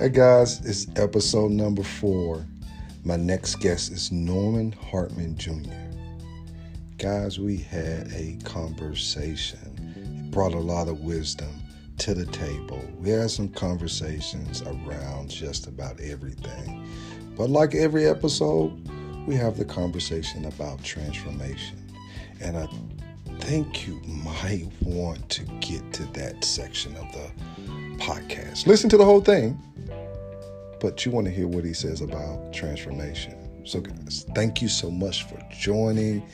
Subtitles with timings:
[0.00, 2.46] Hey guys, it's episode number four.
[3.04, 5.74] My next guest is Norman Hardman Jr.
[6.96, 9.58] Guys, we had a conversation.
[9.94, 11.50] It brought a lot of wisdom
[11.98, 12.82] to the table.
[12.98, 16.88] We had some conversations around just about everything.
[17.36, 18.72] But like every episode,
[19.26, 21.76] we have the conversation about transformation.
[22.40, 22.66] And I
[23.40, 27.30] think you might want to get to that section of the
[28.02, 28.66] podcast.
[28.66, 29.62] Listen to the whole thing
[30.80, 33.36] but you want to hear what he says about transformation.
[33.66, 36.26] So, guys, thank you so much for joining.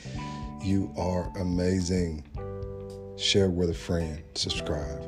[0.63, 2.23] You are amazing.
[3.17, 5.01] Share with a friend, subscribe.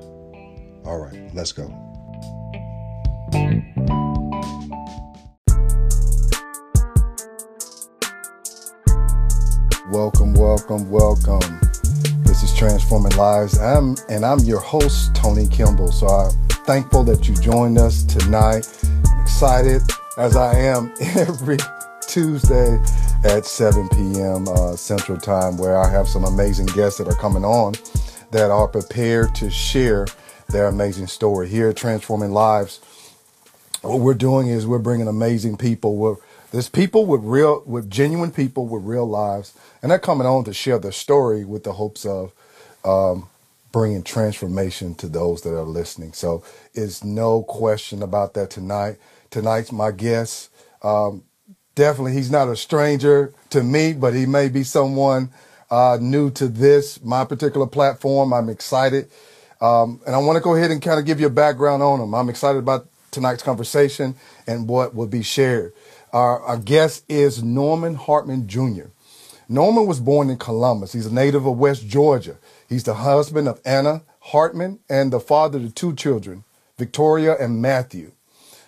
[0.83, 1.67] All right, let's go.
[9.89, 11.59] Welcome, welcome, welcome.
[12.23, 13.57] This is Transforming Lives.
[13.57, 15.91] I'm and I'm your host, Tony Kimball.
[15.91, 18.65] So I'm thankful that you joined us tonight
[19.39, 19.81] excited
[20.17, 21.55] as I am every
[22.01, 22.77] Tuesday
[23.23, 24.45] at 7 p.m.
[24.49, 27.75] Uh, Central Time, where I have some amazing guests that are coming on
[28.31, 30.07] that are prepared to share
[30.49, 31.47] their amazing story.
[31.47, 32.81] Here Transforming Lives,
[33.81, 35.95] what we're doing is we're bringing amazing people.
[35.95, 36.17] We're,
[36.51, 40.53] there's people with real, with genuine people with real lives, and they're coming on to
[40.53, 42.33] share their story with the hopes of
[42.83, 43.29] um,
[43.71, 46.11] bringing transformation to those that are listening.
[46.11, 46.43] So,
[46.73, 48.97] it's no question about that tonight
[49.31, 50.49] tonight's my guest.
[50.81, 51.23] Um,
[51.75, 55.31] definitely, he's not a stranger to me, but he may be someone
[55.69, 58.33] uh, new to this, my particular platform.
[58.33, 59.09] I'm excited.
[59.61, 61.99] Um, and I want to go ahead and kind of give you a background on
[61.99, 62.15] him.
[62.15, 64.15] I'm excited about tonight's conversation
[64.47, 65.73] and what will be shared.
[66.13, 68.87] Our, our guest is Norman Hardman Jr.
[69.47, 70.93] Norman was born in Columbus.
[70.93, 72.37] He's a native of West Georgia.
[72.67, 76.43] He's the husband of Anna Hardman and the father to two children,
[76.77, 78.11] Victoria and Matthew.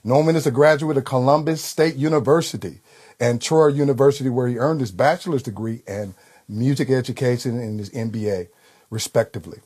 [0.03, 2.79] Norman is a graduate of Columbus State University
[3.19, 6.16] and Troy University, where he earned his bachelor's degree and
[6.50, 8.47] music education and his MBA,
[8.89, 9.59] respectively.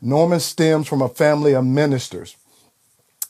[0.00, 2.36] Norman stems from a family of ministers.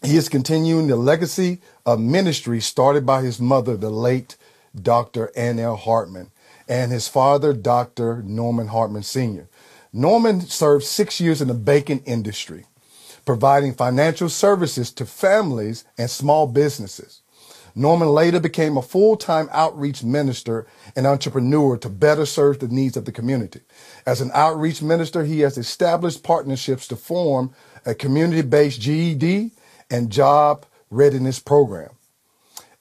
[0.03, 4.37] He is continuing the legacy of ministry started by his mother, the late
[4.81, 5.33] Dr.
[5.35, 5.77] Ann L.
[5.77, 6.31] Hardman,
[6.69, 8.23] and his father, Dr.
[8.23, 9.49] Norman Hardman Sr.
[9.95, 12.67] Norman served six years in the bacon industry
[13.25, 17.23] providing financial services to families and small businesses.
[17.77, 23.05] Norman later became a full-time outreach minister and entrepreneur to better serve the needs of
[23.05, 23.61] the community.
[24.07, 27.53] As an outreach minister, he has established partnerships to form
[27.85, 29.51] a community-based GED
[29.91, 31.91] and job readiness program,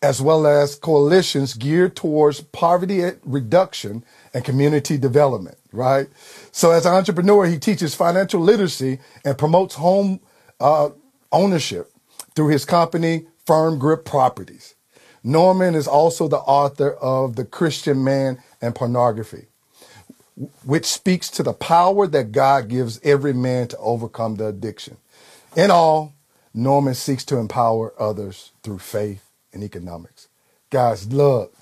[0.03, 6.07] as well as coalitions geared towards poverty reduction and community development, right?
[6.51, 10.19] So as an entrepreneur, he teaches financial literacy and promotes home
[10.63, 10.89] uh,
[11.31, 11.91] ownership
[12.35, 14.75] through his company, Firm Grip Properties.
[15.23, 19.47] Norman is also the author of The Christian Man and Pornography,
[20.63, 24.97] which speaks to the power that God gives every man to overcome the addiction.
[25.55, 26.13] In all,
[26.53, 30.29] Norman seeks to empower others through faith and economics.
[30.69, 31.53] Guys, look,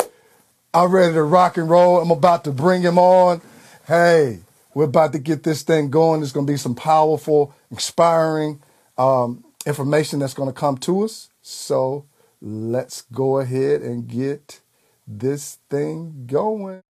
[0.73, 1.99] I'm ready to rock and roll.
[1.99, 3.41] I'm about to bring him on.
[3.87, 4.39] Hey,
[4.73, 6.21] we're about to get this thing going.
[6.21, 8.61] It's going to be some powerful, inspiring,
[8.97, 11.29] um, information that's going to come to us.
[11.41, 12.05] So
[12.41, 14.61] let's go ahead and get
[15.07, 16.81] this thing going.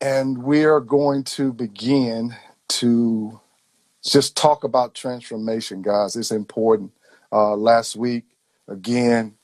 [0.00, 2.36] And we are going to begin
[2.68, 3.40] to
[4.04, 6.16] just talk about transformation, guys.
[6.16, 6.92] It's important.
[7.32, 8.24] Uh, last week,
[8.68, 9.34] again,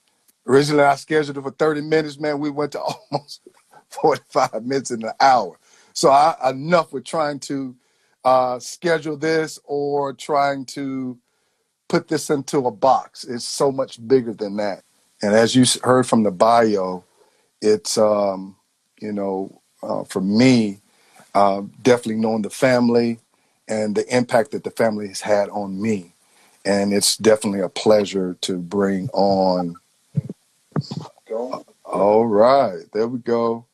[0.47, 2.39] originally I scheduled it for 30 minutes, man.
[2.39, 2.81] We went to
[3.13, 3.43] almost
[3.91, 5.59] 45 minutes in an hour.
[5.95, 7.77] So I, enough with trying to
[8.25, 11.19] uh, schedule this or trying to
[11.93, 13.23] put this into a box.
[13.23, 14.83] It's so much bigger than that.
[15.21, 17.05] And as you heard from the bio,
[17.61, 18.57] it's um,
[18.99, 20.81] you know uh, for me
[21.35, 23.19] uh, definitely knowing the family
[23.69, 26.15] and the impact that the family has had on me,
[26.65, 29.77] and it's definitely a pleasure to bring on.
[31.85, 33.67] All right, there we go.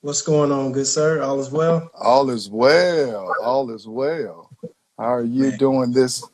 [0.00, 1.22] What's going on, good sir?
[1.22, 1.88] All is well.
[1.94, 3.32] All is well.
[3.40, 4.50] All is well.
[4.98, 5.58] How are you Man.
[5.58, 6.24] doing this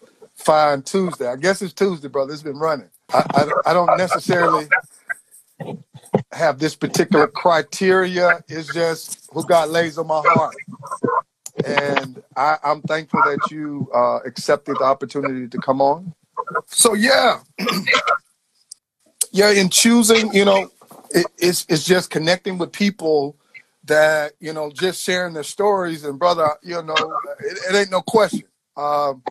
[0.42, 1.26] fine Tuesday.
[1.26, 2.32] I guess it's Tuesday, brother.
[2.32, 2.88] It's been running.
[3.12, 4.68] I, I, I don't necessarily
[6.32, 8.42] have this particular criteria.
[8.48, 10.54] It's just who God lays on my heart.
[11.64, 16.14] And I, I'm thankful that you uh, accepted the opportunity to come on.
[16.66, 17.40] So yeah,
[19.32, 19.50] yeah.
[19.50, 20.70] In choosing, you know,
[21.10, 23.36] it, it's it's just connecting with people
[23.84, 26.04] that you know, just sharing their stories.
[26.04, 28.44] And brother, you know, it, it ain't no question.
[28.76, 29.22] Um,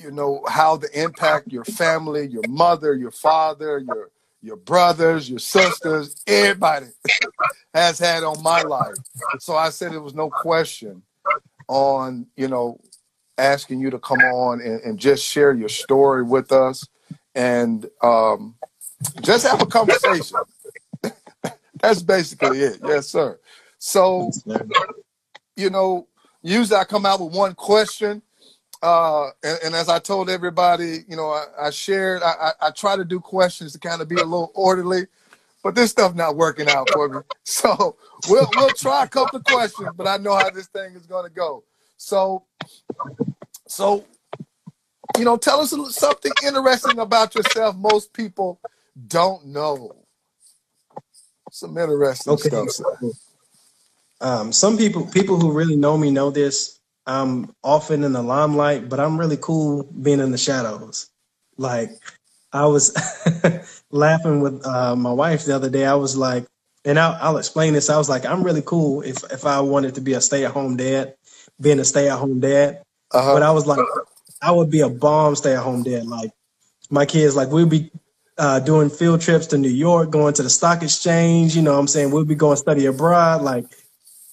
[0.00, 4.10] you know how the impact your family, your mother, your father, your
[4.42, 6.86] your brothers, your sisters, everybody
[7.74, 8.96] has had on my life.
[9.38, 11.02] So I said it was no question
[11.68, 12.80] on, you know,
[13.36, 16.86] asking you to come on and, and just share your story with us
[17.34, 18.54] and um,
[19.20, 20.38] just have a conversation.
[21.80, 22.80] That's basically it.
[22.84, 23.38] Yes, sir.
[23.78, 24.30] So,
[25.56, 26.08] you know,
[26.42, 28.22] usually I come out with one question.
[28.82, 32.70] Uh, and, and as I told everybody, you know, I, I shared, I, I, I
[32.70, 35.06] try to do questions to kind of be a little orderly,
[35.62, 37.20] but this stuff not working out for me.
[37.44, 37.96] So
[38.28, 41.28] we'll we'll try a couple of questions, but I know how this thing is going
[41.28, 41.64] to go.
[41.96, 42.44] So,
[43.66, 44.04] so
[45.18, 47.76] you know, tell us something interesting about yourself.
[47.76, 48.60] Most people
[49.08, 49.94] don't know.
[51.50, 52.48] Some interesting okay.
[52.48, 52.70] stuff.
[52.70, 53.10] Sir.
[54.20, 56.79] Um, some people, people who really know me, know this.
[57.06, 61.10] I'm often in the limelight, but I'm really cool being in the shadows.
[61.56, 61.90] Like
[62.52, 62.94] I was
[63.90, 65.86] laughing with uh, my wife the other day.
[65.86, 66.46] I was like,
[66.84, 67.90] and I'll, I'll explain this.
[67.90, 70.52] I was like, I'm really cool if if I wanted to be a stay at
[70.52, 71.14] home dad,
[71.60, 72.82] being a stay at home dad.
[73.12, 73.34] Uh-huh.
[73.34, 73.80] But I was like,
[74.40, 76.06] I would be a bomb stay at home dad.
[76.06, 76.32] Like
[76.90, 77.90] my kids, like we'd be
[78.38, 81.54] uh, doing field trips to New York, going to the stock exchange.
[81.54, 83.42] You know, what I'm saying we'll be going study abroad.
[83.42, 83.66] Like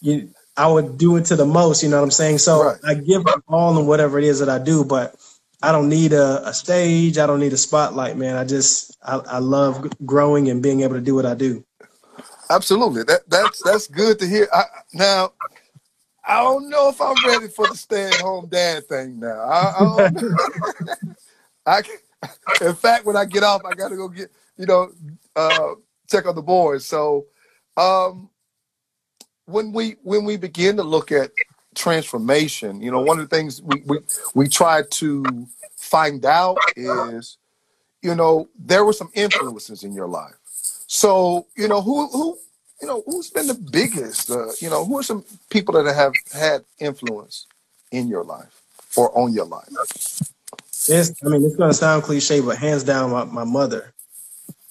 [0.02, 1.84] you, I would do it to the most.
[1.84, 2.40] You know what I'm saying?
[2.40, 2.78] So right.
[2.84, 5.16] I give up all in whatever it is that I do, but
[5.62, 7.18] I don't need a, a stage.
[7.18, 8.36] I don't need a spotlight, man.
[8.36, 11.64] I just I, I love growing and being able to do what I do.
[12.50, 13.04] Absolutely.
[13.04, 14.48] That that's that's good to hear.
[14.52, 14.64] I,
[14.94, 15.32] now
[16.26, 19.40] I don't know if I'm ready for the stay-at-home dad thing now.
[19.40, 20.10] I,
[21.66, 21.82] I, I,
[22.66, 24.92] in fact, when I get off, I got to go get you know
[25.36, 25.76] uh,
[26.10, 26.86] check on the boys.
[26.86, 27.28] So,
[27.78, 28.30] um,
[29.48, 31.32] when we when we begin to look at
[31.74, 33.98] transformation, you know, one of the things we we,
[34.36, 35.48] we try to
[35.78, 37.38] find out is,
[38.02, 40.36] you know, there were some influences in your life.
[40.88, 42.38] So, you know, who who
[42.82, 44.30] you know, who's been the biggest?
[44.30, 47.48] Uh, you know, who are some people that have had influence
[47.92, 48.62] in your life
[48.96, 49.70] or on your life?
[50.90, 53.94] It's, I mean, it's going to sound cliche, but hands down, my, my mother,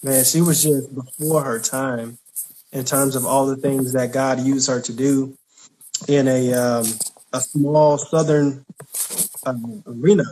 [0.01, 2.17] man, she was just before her time
[2.77, 5.35] in terms of all the things that God used her to do
[6.07, 6.85] in a um,
[7.33, 8.65] a small southern
[9.45, 10.23] um, arena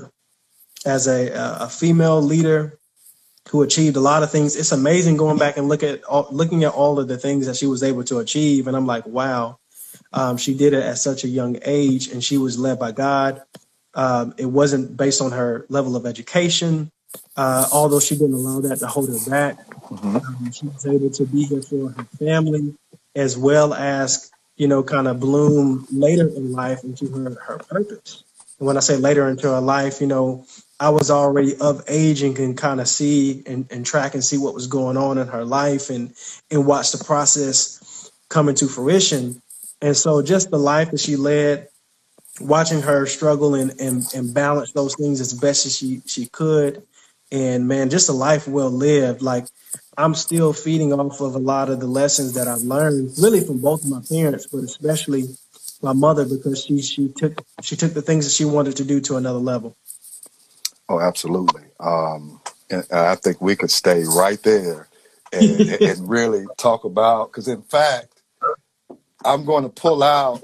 [0.86, 1.31] as a,
[1.62, 2.77] a female leader
[3.50, 4.56] who achieved a lot of things.
[4.56, 7.56] It's amazing going back and look at all, looking at all of the things that
[7.56, 9.57] she was able to achieve, and I'm like, wow,
[10.13, 13.42] um, she did it at such a young age, and she was led by God.
[13.94, 16.92] Um, it wasn't based on her level of education,
[17.36, 19.68] uh, although she didn't allow that to hold her back.
[19.68, 20.16] Mm-hmm.
[20.16, 22.76] Um, she was able to be here for her family,
[23.16, 28.24] as well as you know, kind of bloom later in life into her her purpose.
[28.60, 30.46] And when I say later into her life, you know,
[30.80, 34.38] I was already of age and can kind of see and, and track and see
[34.38, 36.14] what was going on in her life and
[36.50, 39.42] and watch the process come into fruition.
[39.82, 41.68] And so just the life that she led,
[42.40, 46.84] watching her struggle and, and, and balance those things as best as she, she could.
[47.31, 49.22] And man, just a life well lived.
[49.22, 49.45] Like
[49.98, 53.62] I'm still feeding off of a lot of the lessons that I've learned really from
[53.62, 55.25] both of my parents, but especially
[55.81, 59.01] my mother because she she took she took the things that she wanted to do
[59.01, 59.75] to another level.
[60.88, 61.64] Oh, absolutely.
[61.80, 64.88] Um, and I think we could stay right there
[65.31, 68.21] and, and really talk about because, in fact,
[69.23, 70.42] I'm going to pull out.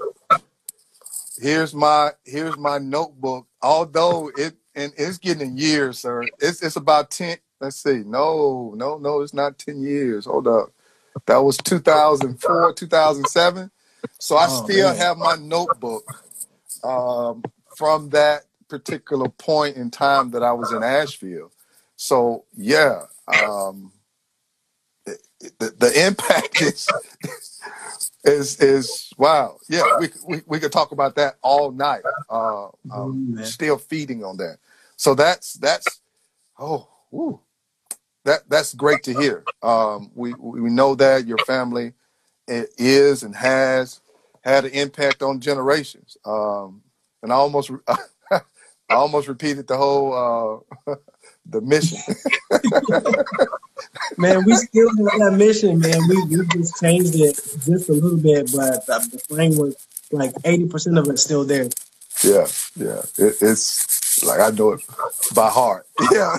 [1.38, 3.46] Here's my here's my notebook.
[3.62, 6.24] Although it and it's getting in years, sir.
[6.38, 7.36] It's it's about ten.
[7.60, 8.02] Let's see.
[8.04, 9.20] No, no, no.
[9.20, 10.26] It's not ten years.
[10.26, 10.70] Hold up.
[11.26, 13.70] That was 2004, 2007.
[14.18, 14.96] So I oh, still man.
[14.96, 16.04] have my notebook
[16.82, 17.42] um,
[17.76, 21.52] from that particular point in time that I was in Asheville.
[21.96, 23.02] So yeah,
[23.44, 23.92] um,
[25.06, 26.88] the, the impact is
[28.24, 29.58] is is wow.
[29.68, 32.02] Yeah, we, we we could talk about that all night.
[32.28, 34.58] Uh, um, still feeding on that.
[34.96, 36.00] So that's that's
[36.58, 37.40] oh woo,
[38.24, 39.44] that that's great to hear.
[39.62, 41.94] Um, we we know that your family
[42.46, 44.00] is and has
[44.42, 46.16] had an impact on generations.
[46.24, 46.82] Um,
[47.22, 47.70] and I almost
[48.30, 48.40] I
[48.90, 50.94] almost repeated the whole uh,
[51.46, 51.98] the mission.
[54.16, 56.00] man, we still have that mission, man.
[56.08, 57.34] We, we just changed it
[57.64, 59.74] just a little bit, but the framework,
[60.10, 61.68] like eighty percent of it's still there.
[62.22, 62.46] Yeah,
[62.76, 64.82] yeah, it, it's like I know it
[65.34, 65.86] by heart.
[66.12, 66.36] Yeah.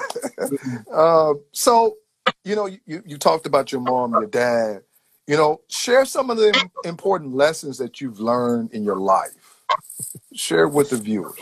[0.94, 1.98] uh, so,
[2.44, 4.84] you know, you you talked about your mom, your dad.
[5.26, 9.32] You know, share some of the important lessons that you've learned in your life.
[10.34, 11.40] Share with the viewers.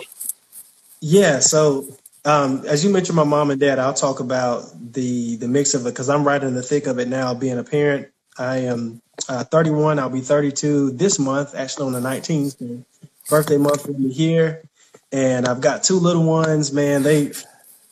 [1.01, 1.88] Yeah, so
[2.25, 5.83] Um, as you mentioned, my mom and dad, I'll talk about the the mix of
[5.87, 7.33] it because I'm right in the thick of it now.
[7.33, 9.99] Being a parent, I am uh, 31.
[9.99, 12.57] I'll be 32 this month, actually on the 19th.
[13.29, 14.63] birthday month for me here,
[15.11, 16.73] and I've got two little ones.
[16.73, 17.31] Man, they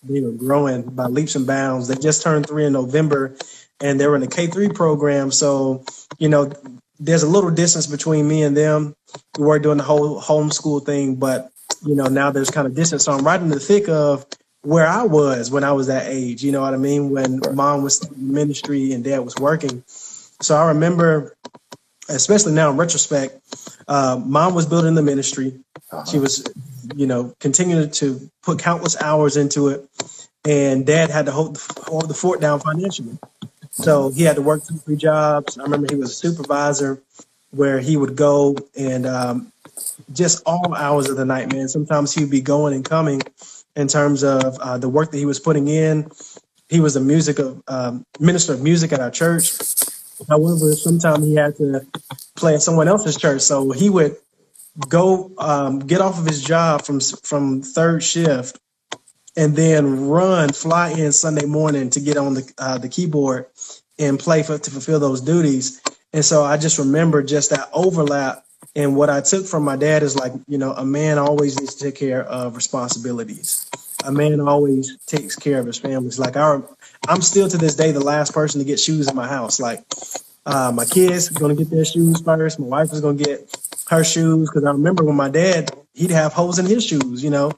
[0.04, 1.88] they are growing by leaps and bounds.
[1.90, 3.36] They just turned three in November,
[3.82, 5.32] and they're in the K three program.
[5.32, 5.86] So
[6.20, 6.52] you know,
[7.00, 8.96] there's a little distance between me and them.
[9.38, 11.52] We were doing the whole homeschool thing, but
[11.84, 13.04] you know, now there's kind of distance.
[13.04, 14.26] So I'm right in the thick of
[14.62, 16.44] where I was when I was that age.
[16.44, 17.10] You know what I mean?
[17.10, 19.84] When mom was in ministry and dad was working.
[20.42, 21.36] So I remember,
[22.08, 23.40] especially now in retrospect,
[23.88, 25.60] uh, mom was building the ministry.
[25.92, 26.06] Uh-huh.
[26.06, 26.46] She was,
[26.96, 29.88] you know, continuing to put countless hours into it,
[30.46, 33.18] and dad had to hold, hold the fort down financially.
[33.72, 35.58] So he had to work two, three jobs.
[35.58, 37.02] I remember he was a supervisor
[37.52, 39.52] where he would go and um,
[40.14, 41.68] just all hours of the night, man.
[41.68, 43.22] Sometimes he would be going and coming
[43.76, 46.10] in terms of uh, the work that he was putting in.
[46.70, 49.52] He was a music of um, minister of music at our church.
[50.30, 51.86] However, sometimes he had to
[52.36, 54.18] play at someone else's church, so he would
[54.88, 58.60] go um, get off of his job from from third shift
[59.36, 63.48] and then run, fly in Sunday morning to get on the uh, the keyboard
[64.00, 65.82] and play for to fulfill those duties.
[66.14, 68.46] And so I just remember just that overlap.
[68.80, 71.76] And what I took from my dad is like, you know, a man always needs
[71.76, 73.70] to take care of responsibilities.
[74.06, 76.18] A man always takes care of his families.
[76.18, 76.64] Like our,
[77.06, 79.60] I'm still to this day the last person to get shoes in my house.
[79.60, 79.84] Like
[80.46, 82.58] uh, my kids are gonna get their shoes first.
[82.58, 83.54] My wife is gonna get
[83.90, 87.22] her shoes because I remember when my dad he'd have holes in his shoes.
[87.22, 87.52] You know,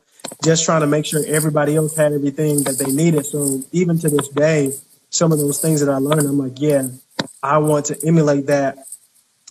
[0.44, 3.28] just trying to make sure everybody else had everything that they needed.
[3.28, 4.72] So even to this day,
[5.12, 6.88] some of those things that I learned, I'm like, yeah,
[7.44, 8.80] I want to emulate that.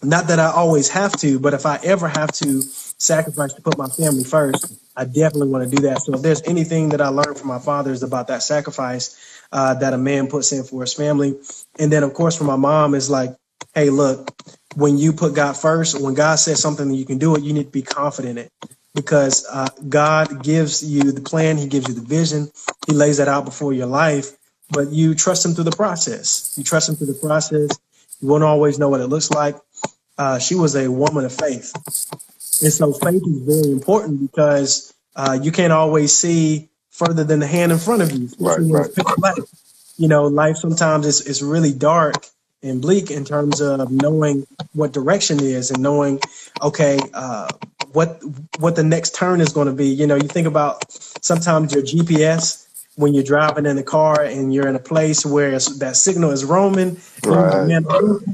[0.03, 3.77] Not that I always have to, but if I ever have to sacrifice to put
[3.77, 6.03] my family first, I definitely want to do that.
[6.03, 9.17] So if there's anything that I learned from my father is about that sacrifice
[9.53, 11.37] uh, that a man puts in for his family.
[11.79, 13.37] And then of course from my mom is like,
[13.75, 14.31] hey, look,
[14.77, 17.65] when you put God first, when God says something you can do it, you need
[17.65, 18.53] to be confident in it
[18.95, 22.51] because uh, God gives you the plan, He gives you the vision,
[22.87, 24.37] He lays that out before your life,
[24.71, 26.55] but you trust Him through the process.
[26.57, 27.71] You trust Him through the process.
[28.21, 29.57] You won't always know what it looks like.
[30.21, 31.73] Uh, she was a woman of faith.
[32.63, 37.47] And so faith is very important because uh, you can't always see further than the
[37.47, 38.29] hand in front of you.
[38.39, 39.39] Right, right.
[39.97, 42.27] You know, life sometimes is, is really dark
[42.63, 46.21] and bleak in terms of knowing what direction is and knowing,
[46.61, 47.49] okay, uh,
[47.93, 48.21] what
[48.59, 49.89] what the next turn is going to be.
[49.89, 50.93] You know, you think about
[51.25, 52.67] sometimes your GPS
[53.01, 56.45] when you're driving in the car and you're in a place where that signal is
[56.45, 56.99] roaming.
[57.25, 57.67] Right.
[57.67, 57.85] Man,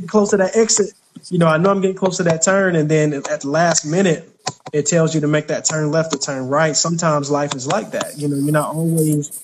[0.07, 0.93] close to that exit.
[1.31, 3.85] You know, I know I'm getting close to that turn, and then at the last
[3.85, 4.29] minute,
[4.73, 6.77] it tells you to make that turn left or turn right.
[6.77, 8.19] Sometimes life is like that.
[8.19, 9.43] You know, you're not always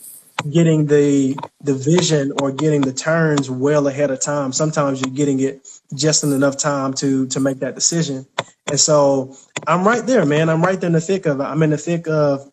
[0.50, 4.52] getting the the vision or getting the turns well ahead of time.
[4.52, 8.26] Sometimes you're getting it just in enough time to to make that decision.
[8.68, 9.36] And so
[9.66, 10.48] I'm right there, man.
[10.48, 11.44] I'm right there in the thick of it.
[11.44, 12.50] I'm in the thick of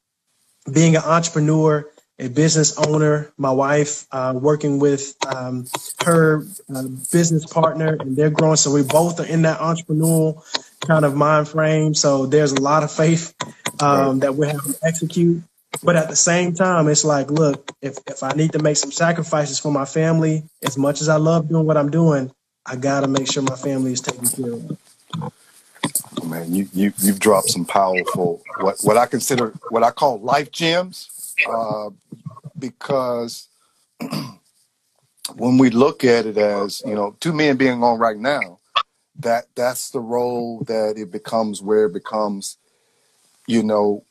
[0.71, 3.31] being an entrepreneur, a business owner.
[3.37, 5.65] My wife uh, working with um,
[6.03, 8.57] her uh, business partner, and they're growing.
[8.57, 10.43] So we both are in that entrepreneurial
[10.81, 11.93] kind of mind frame.
[11.93, 13.33] So there's a lot of faith
[13.79, 15.43] um, that we have to execute.
[15.83, 18.91] But at the same time, it's like, look, if, if I need to make some
[18.91, 22.31] sacrifices for my family, as much as I love doing what I'm doing,
[22.65, 24.77] I got to make sure my family is taken care of.
[26.25, 30.51] Man, you, you, you've dropped some powerful, what, what I consider, what I call life
[30.51, 31.09] gems,
[31.47, 31.89] uh,
[32.57, 33.47] because
[35.35, 38.59] when we look at it as, you know, two men being on right now,
[39.19, 42.57] that that's the role that it becomes where it becomes,
[43.47, 44.05] you know,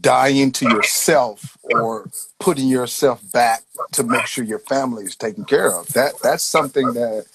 [0.00, 3.62] dying to yourself or putting yourself back
[3.92, 5.88] to make sure your family is taken care of.
[5.94, 7.26] That that's something that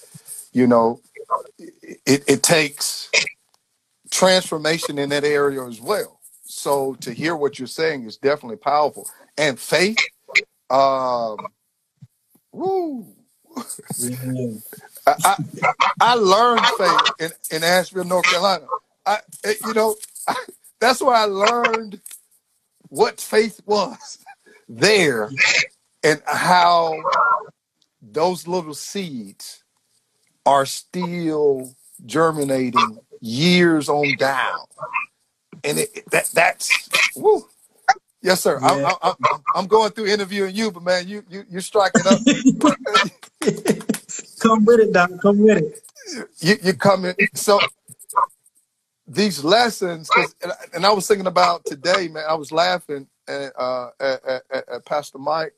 [0.52, 1.00] you know
[1.58, 3.10] it, it takes
[4.10, 6.20] transformation in that area as well.
[6.44, 9.06] So to hear what you're saying is definitely powerful.
[9.38, 9.98] And faith,
[10.68, 11.38] um,
[12.52, 13.06] woo.
[15.06, 18.66] I, I, I learned faith in, in Asheville, North Carolina.
[19.06, 19.20] I,
[19.64, 20.34] you know, I,
[20.80, 22.00] that's where I learned
[22.88, 24.18] what faith was
[24.68, 25.30] there
[26.02, 27.00] and how
[28.02, 29.62] those little seeds
[30.46, 31.74] are still
[32.06, 34.60] germinating years on down.
[35.64, 37.46] And it, that that's woo.
[38.20, 38.58] Yes, sir.
[38.60, 38.92] Yeah.
[39.02, 39.14] I,
[39.54, 42.18] am going through interviewing you, but man, you you you're striking up.
[44.40, 45.10] Come with it, Doc.
[45.22, 45.82] Come with it.
[46.40, 47.60] You you coming so
[49.06, 50.10] these lessons,
[50.42, 52.24] and, and, I was thinking about today, man.
[52.28, 55.54] I was laughing at, uh, at, at, at Pastor Mike.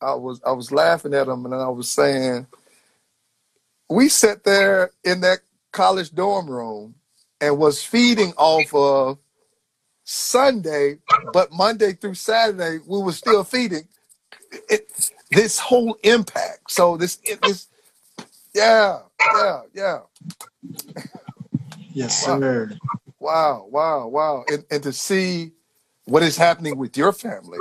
[0.00, 2.46] I was I was laughing at him, and I was saying,
[3.90, 5.40] we sat there in that
[5.72, 6.94] college dorm room
[7.40, 9.18] and was feeding off of
[10.08, 10.98] Sunday,
[11.32, 13.88] but Monday through Saturday we were still feeding.
[14.70, 16.70] It, this whole impact.
[16.70, 17.66] So this this
[18.54, 19.00] yeah
[19.34, 19.98] yeah yeah.
[21.92, 22.70] Yes, sir.
[23.18, 24.44] Wow, wow, wow.
[24.48, 25.52] And, and to see
[26.04, 27.58] what is happening with your family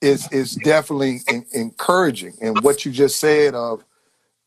[0.00, 2.34] is is definitely in, encouraging.
[2.40, 3.84] And what you just said of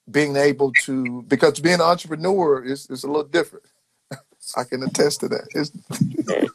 [0.09, 3.65] being able to, because being an entrepreneur is, is a little different.
[4.55, 6.49] I can attest to that.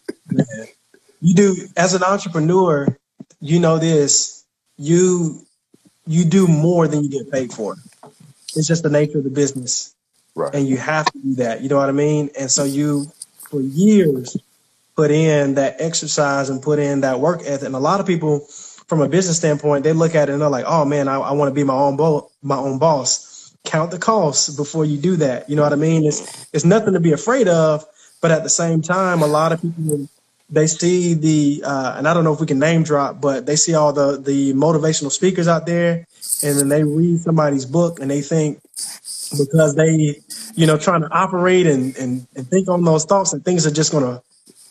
[1.21, 2.97] you do as an entrepreneur,
[3.41, 4.45] you know this.
[4.79, 5.43] You
[6.07, 7.77] you do more than you get paid for.
[8.57, 9.95] It's just the nature of the business.
[10.35, 10.55] Right.
[10.55, 11.61] And you have to do that.
[11.63, 12.31] You know what I mean?
[12.39, 13.07] And so you,
[13.51, 14.37] for years,
[14.97, 17.67] put in that exercise and put in that work ethic.
[17.67, 18.41] And a lot of people,
[18.89, 21.33] from a business standpoint, they look at it and they're like, "Oh man, I, I
[21.33, 25.17] want to be my own bo- my own boss." Count the costs before you do
[25.17, 25.49] that.
[25.51, 26.05] You know what I mean?
[26.07, 27.85] It's it's nothing to be afraid of,
[28.21, 30.09] but at the same time, a lot of people
[30.51, 33.57] they see the uh, and I don't know if we can name drop, but they
[33.57, 36.07] see all the the motivational speakers out there,
[36.43, 38.61] and then they read somebody's book and they think
[39.39, 40.21] because they,
[40.55, 43.71] you know, trying to operate and, and, and think on those thoughts and things are
[43.71, 44.23] just to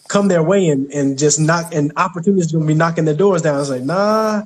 [0.07, 3.59] come their way and, and just knock and opportunities to be knocking the doors down.
[3.59, 4.43] It's like, nah,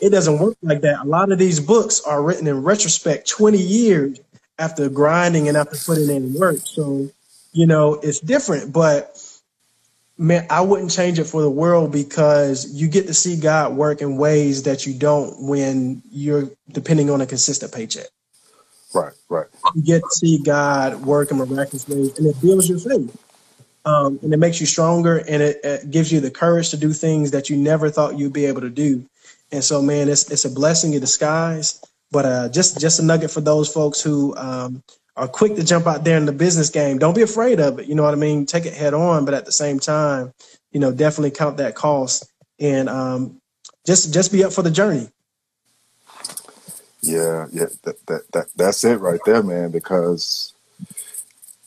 [0.00, 1.02] it doesn't work like that.
[1.02, 4.20] A lot of these books are written in retrospect 20 years
[4.58, 6.58] after grinding and after putting in work.
[6.64, 7.10] So,
[7.52, 9.16] you know, it's different, but
[10.16, 14.00] man, I wouldn't change it for the world because you get to see God work
[14.00, 18.06] in ways that you don't when you're depending on a consistent paycheck.
[18.94, 19.46] Right, right.
[19.74, 23.16] You get to see God work in miraculous ways, and it builds your faith.
[23.84, 26.92] Um, and it makes you stronger, and it, it, gives you the courage to do
[26.92, 29.04] things that you never thought you'd be able to do.
[29.52, 31.82] And so, man, it's it's a blessing in disguise.
[32.10, 34.82] But uh, just just a nugget for those folks who um,
[35.16, 36.98] are quick to jump out there in the business game.
[36.98, 37.86] Don't be afraid of it.
[37.86, 38.46] You know what I mean?
[38.46, 40.32] Take it head on, but at the same time,
[40.72, 43.40] you know, definitely count that cost and um,
[43.86, 45.08] just just be up for the journey.
[47.00, 49.70] Yeah, yeah, that, that, that that's it right there, man.
[49.70, 50.52] Because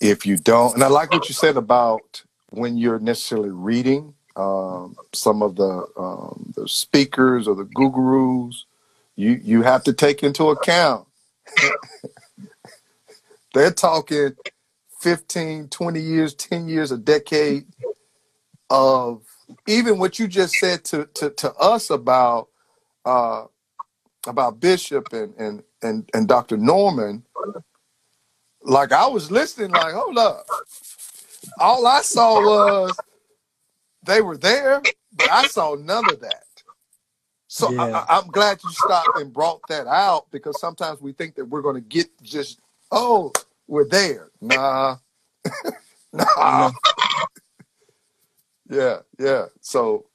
[0.01, 4.95] if you don't, and I like what you said about when you're necessarily reading um,
[5.13, 8.65] some of the um, the speakers or the gurus,
[9.15, 11.07] you you have to take into account
[13.57, 14.35] they're talking
[14.99, 17.65] 15, 20 years, 10 years, a decade
[18.69, 19.23] of
[19.67, 22.49] even what you just said to to, to us about
[23.05, 23.45] uh,
[24.27, 26.57] about Bishop and and and and Dr.
[26.57, 27.23] Norman,
[28.61, 30.45] like I was listening, like, hold up.
[31.59, 32.97] All I saw was
[34.05, 34.81] they were there,
[35.13, 36.43] but I saw none of that.
[37.47, 38.05] So yeah.
[38.09, 41.61] I, am glad you stopped and brought that out because sometimes we think that we're
[41.61, 42.59] going to get just,
[42.91, 43.31] oh,
[43.67, 44.29] we're there.
[44.41, 44.97] Nah,
[46.13, 46.71] nah.
[48.69, 49.45] yeah, yeah.
[49.61, 50.05] So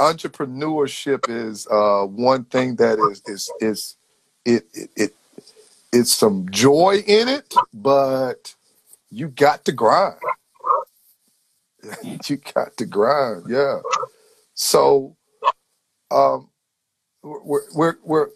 [0.00, 3.96] entrepreneurship is uh, one thing that is is is
[4.44, 5.14] it, it it
[5.92, 8.54] it's some joy in it, but
[9.10, 10.16] you got to grind.
[12.26, 13.80] you got to grind, yeah.
[14.54, 15.16] So,
[16.10, 16.48] um,
[17.22, 18.28] we're we're we're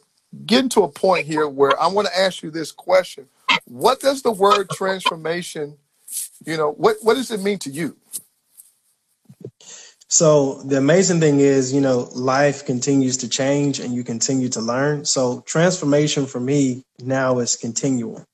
[0.46, 3.28] getting to a point here where I want to ask you this question:
[3.68, 5.76] What does the word transformation,
[6.46, 7.96] you know, what what does it mean to you?
[10.08, 14.60] So the amazing thing is, you know, life continues to change and you continue to
[14.62, 15.04] learn.
[15.04, 18.24] So transformation for me now is continual.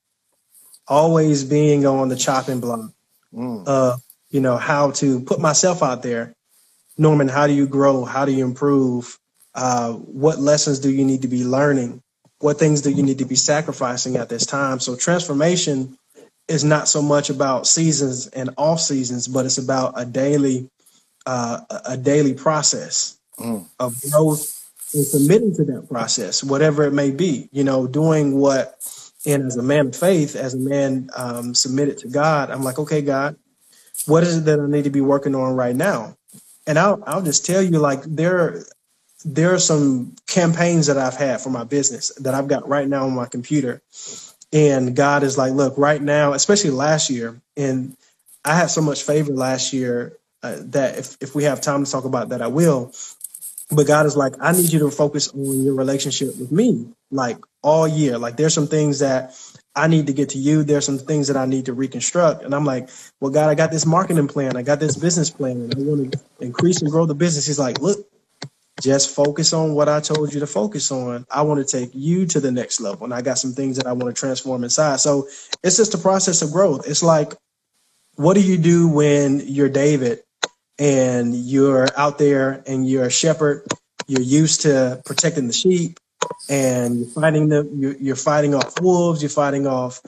[0.87, 2.93] Always being on the chopping block.
[3.35, 3.65] Mm.
[3.67, 3.97] Uh,
[4.31, 6.33] you know, how to put myself out there.
[6.97, 8.05] Norman, how do you grow?
[8.05, 9.19] How do you improve?
[9.53, 12.04] Uh, what lessons do you need to be learning?
[12.45, 14.79] What things do you need to be sacrificing at this time?
[14.79, 15.97] So transformation
[16.47, 20.69] is not so much about seasons and off seasons, but it's about a daily
[21.25, 23.67] uh, a daily process mm.
[23.81, 27.49] of growth and committing to that process, whatever it may be.
[27.51, 28.77] You know, doing what,
[29.25, 32.79] and as a man of faith, as a man um, submitted to God, I'm like,
[32.79, 33.37] okay, God,
[34.05, 36.15] what is it that I need to be working on right now?
[36.67, 38.67] And I'll I'll just tell you, like there
[39.25, 43.07] there are some campaigns that I've had for my business that I've got right now
[43.07, 43.83] on my computer.
[44.53, 47.97] And God is like, look, right now, especially last year, and
[48.45, 51.91] I had so much favor last year uh, that if, if we have time to
[51.91, 52.93] talk about that, I will.
[53.71, 57.39] but God is like, I need you to focus on your relationship with me, like
[57.63, 58.19] all year.
[58.19, 59.37] Like there's some things that
[59.77, 60.65] I need to get to you.
[60.65, 62.45] There's some things that I need to reconstruct.
[62.45, 64.57] And I'm like, well, God, I got this marketing plan.
[64.57, 65.61] I got this business plan.
[65.63, 67.47] And I want to increase and grow the business.
[67.47, 67.99] He's like, look,
[68.81, 71.25] just focus on what I told you to focus on.
[71.31, 73.05] I want to take you to the next level.
[73.05, 75.01] And I got some things that I want to transform inside.
[75.01, 75.29] So
[75.63, 76.89] it's just a process of growth.
[76.89, 77.35] It's like,
[78.17, 80.21] what do you do when you're David
[80.79, 83.67] and you're out there and you're a shepherd?
[84.07, 85.99] You're used to protecting the sheep
[86.51, 87.71] and you're fighting them.
[87.75, 89.23] You're, you're fighting off wolves.
[89.23, 90.01] You're fighting off,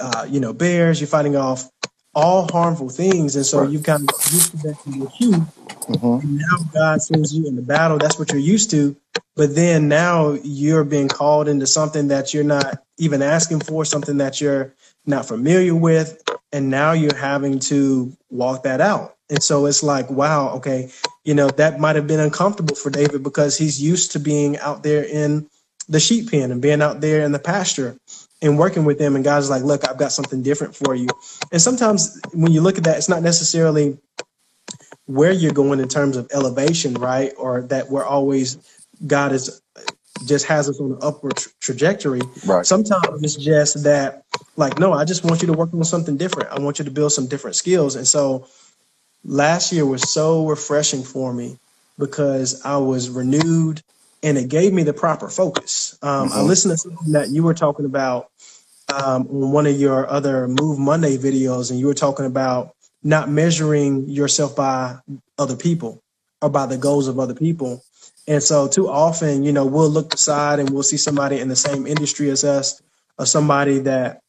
[0.00, 1.00] uh, you know, bears.
[1.00, 1.68] You're fighting off
[2.14, 5.58] all harmful things, and so you've kind of used to that in your youth.
[5.88, 6.36] Mm-hmm.
[6.36, 7.98] Now God sends you in the battle.
[7.98, 8.96] That's what you're used to.
[9.34, 14.18] But then now you're being called into something that you're not even asking for, something
[14.18, 14.74] that you're
[15.06, 16.22] not familiar with,
[16.52, 19.16] and now you're having to walk that out.
[19.30, 20.90] And so it's like, wow, okay,
[21.24, 24.82] you know, that might have been uncomfortable for David because he's used to being out
[24.82, 25.48] there in
[25.88, 27.96] the sheep pen and being out there in the pasture
[28.42, 29.14] and working with them.
[29.14, 31.08] And God's like, look, I've got something different for you.
[31.50, 33.96] And sometimes when you look at that, it's not necessarily
[35.06, 37.32] where you're going in terms of elevation, right?
[37.38, 38.58] Or that we're always,
[39.06, 39.62] God is
[40.26, 42.20] just has us on an upward tra- trajectory.
[42.46, 42.66] Right.
[42.66, 44.24] Sometimes it's just that,
[44.56, 46.50] like, no, I just want you to work on something different.
[46.50, 47.96] I want you to build some different skills.
[47.96, 48.46] And so
[49.24, 51.58] last year was so refreshing for me
[51.98, 53.82] because I was renewed
[54.22, 55.98] and it gave me the proper focus.
[56.02, 56.38] Um, mm-hmm.
[56.38, 58.30] I listened to something that you were talking about
[58.92, 63.28] um, on one of your other Move Monday videos, and you were talking about not
[63.28, 64.96] measuring yourself by
[65.38, 66.02] other people
[66.40, 67.82] or by the goals of other people.
[68.28, 71.56] And so, too often, you know, we'll look aside and we'll see somebody in the
[71.56, 72.80] same industry as us,
[73.18, 74.20] or somebody that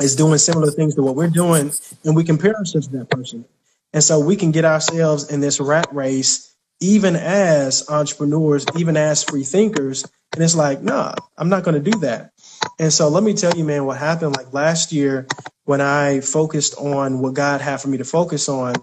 [0.00, 1.70] is doing similar things to what we're doing,
[2.04, 3.44] and we compare ourselves to that person.
[3.92, 6.52] And so, we can get ourselves in this rat race
[6.82, 10.04] even as entrepreneurs, even as free thinkers.
[10.32, 12.32] And it's like, nah, I'm not going to do that.
[12.78, 15.26] And so let me tell you, man, what happened like last year
[15.64, 18.74] when I focused on what God had for me to focus on,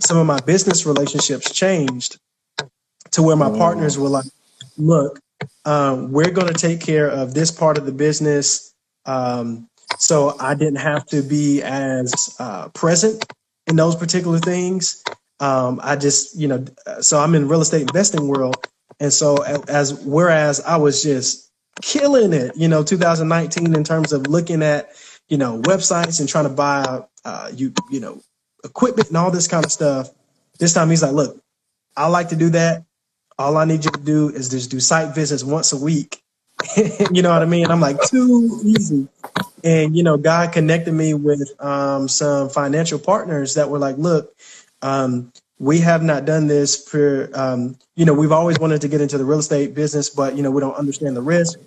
[0.00, 2.18] some of my business relationships changed
[3.12, 3.58] to where my mm.
[3.58, 4.26] partners were like,
[4.78, 5.20] look,
[5.64, 8.72] um, we're going to take care of this part of the business.
[9.04, 13.24] Um, so I didn't have to be as uh, present
[13.66, 15.02] in those particular things.
[15.40, 16.64] Um, I just, you know,
[17.00, 18.66] so I'm in real estate investing world.
[19.00, 21.49] And so as, whereas I was just
[21.82, 24.90] killing it, you know, 2019 in terms of looking at,
[25.28, 28.20] you know, websites and trying to buy, uh, you, you know,
[28.64, 30.10] equipment and all this kind of stuff.
[30.58, 31.40] This time he's like, look,
[31.96, 32.84] I like to do that.
[33.38, 36.22] All I need you to do is just do site visits once a week.
[37.10, 37.70] you know what I mean?
[37.70, 39.08] I'm like, too easy.
[39.64, 44.34] And, you know, God connected me with um, some financial partners that were like, look,
[44.82, 49.02] um, we have not done this for, um, you know, we've always wanted to get
[49.02, 51.58] into the real estate business, but, you know, we don't understand the risk.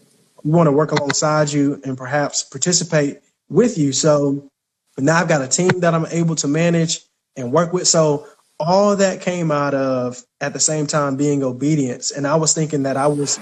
[0.44, 3.94] We want to work alongside you and perhaps participate with you.
[3.94, 4.50] So
[4.98, 7.02] now I've got a team that I'm able to manage
[7.38, 7.88] and work with.
[7.88, 8.26] So
[8.60, 12.10] all that came out of at the same time being obedience.
[12.10, 13.40] And I was thinking that I was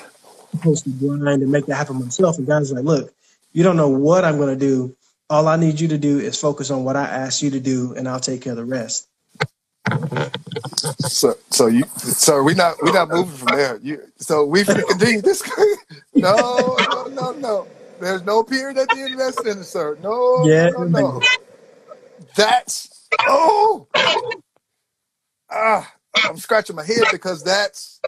[0.51, 2.37] supposed to grind and make that happen myself.
[2.37, 3.13] And God's like, look,
[3.53, 4.97] you don't know what I'm going to do.
[5.29, 7.95] All I need you to do is focus on what I asked you to do,
[7.95, 9.07] and I'll take care of the rest.
[11.01, 13.79] So, so you, so we not we not moving from there.
[13.81, 15.43] You, so we can continue this.
[16.15, 17.67] no, no, no, no.
[17.99, 19.97] There's no period at the of that sir.
[20.01, 21.21] No, yeah, no, no, no.
[22.35, 23.87] That's oh,
[25.49, 25.93] ah,
[26.27, 28.01] I'm scratching my head because that's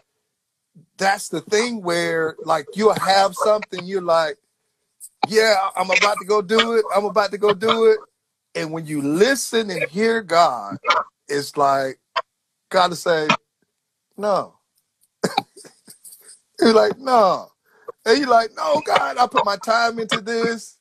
[0.96, 4.36] that's the thing where like you'll have something you're like,
[5.28, 6.84] yeah, I'm about to go do it.
[6.94, 7.98] I'm about to go do it.
[8.54, 10.78] And when you listen and hear God,
[11.28, 11.98] it's like
[12.70, 13.28] gotta say
[14.16, 14.54] no.
[16.60, 17.48] you're like no,
[18.04, 20.78] and you're like no, God, I put my time into this,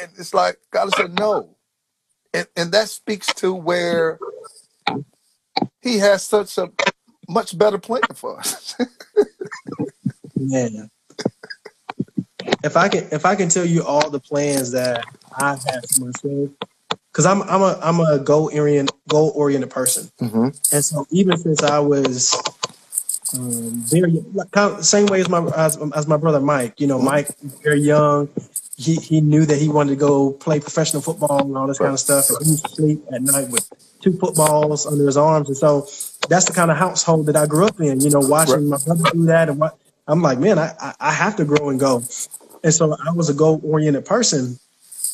[0.00, 1.56] and it's like God said, no,
[2.34, 4.18] and and that speaks to where
[5.82, 6.70] He has such a
[7.28, 8.76] much better plan for us.
[10.36, 10.90] Man,
[12.62, 16.06] if I can if I can tell you all the plans that I have for
[16.06, 16.50] myself,
[17.12, 20.48] because I'm I'm a I'm a goal oriented goal oriented person, mm-hmm.
[20.72, 22.34] and so even since I was
[23.34, 26.98] um, very kind of same way as my as, as my brother Mike, you know,
[26.98, 27.06] mm-hmm.
[27.06, 28.28] Mike very young,
[28.76, 31.86] he he knew that he wanted to go play professional football and all this right.
[31.86, 33.68] kind of stuff, and he used to sleep at night with
[34.00, 35.88] two footballs under his arms, and so
[36.28, 38.00] that's the kind of household that I grew up in.
[38.00, 38.78] You know, watching right.
[38.80, 41.80] my brother do that, and what I'm like, man, I I have to grow and
[41.80, 42.04] go,
[42.62, 44.60] and so I was a goal oriented person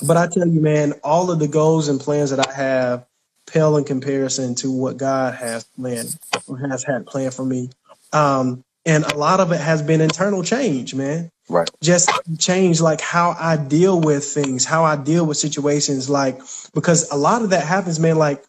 [0.02, 3.06] but I tell you, man, all of the goals and plans that I have
[3.46, 6.16] pale in comparison to what God has planned
[6.48, 7.70] or has had planned for me.
[8.12, 11.30] Um, and a lot of it has been internal change, man.
[11.48, 11.70] Right.
[11.82, 16.40] Just change like how I deal with things, how I deal with situations, like
[16.74, 18.16] because a lot of that happens, man.
[18.18, 18.44] Like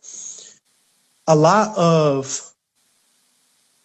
[1.27, 2.41] a lot of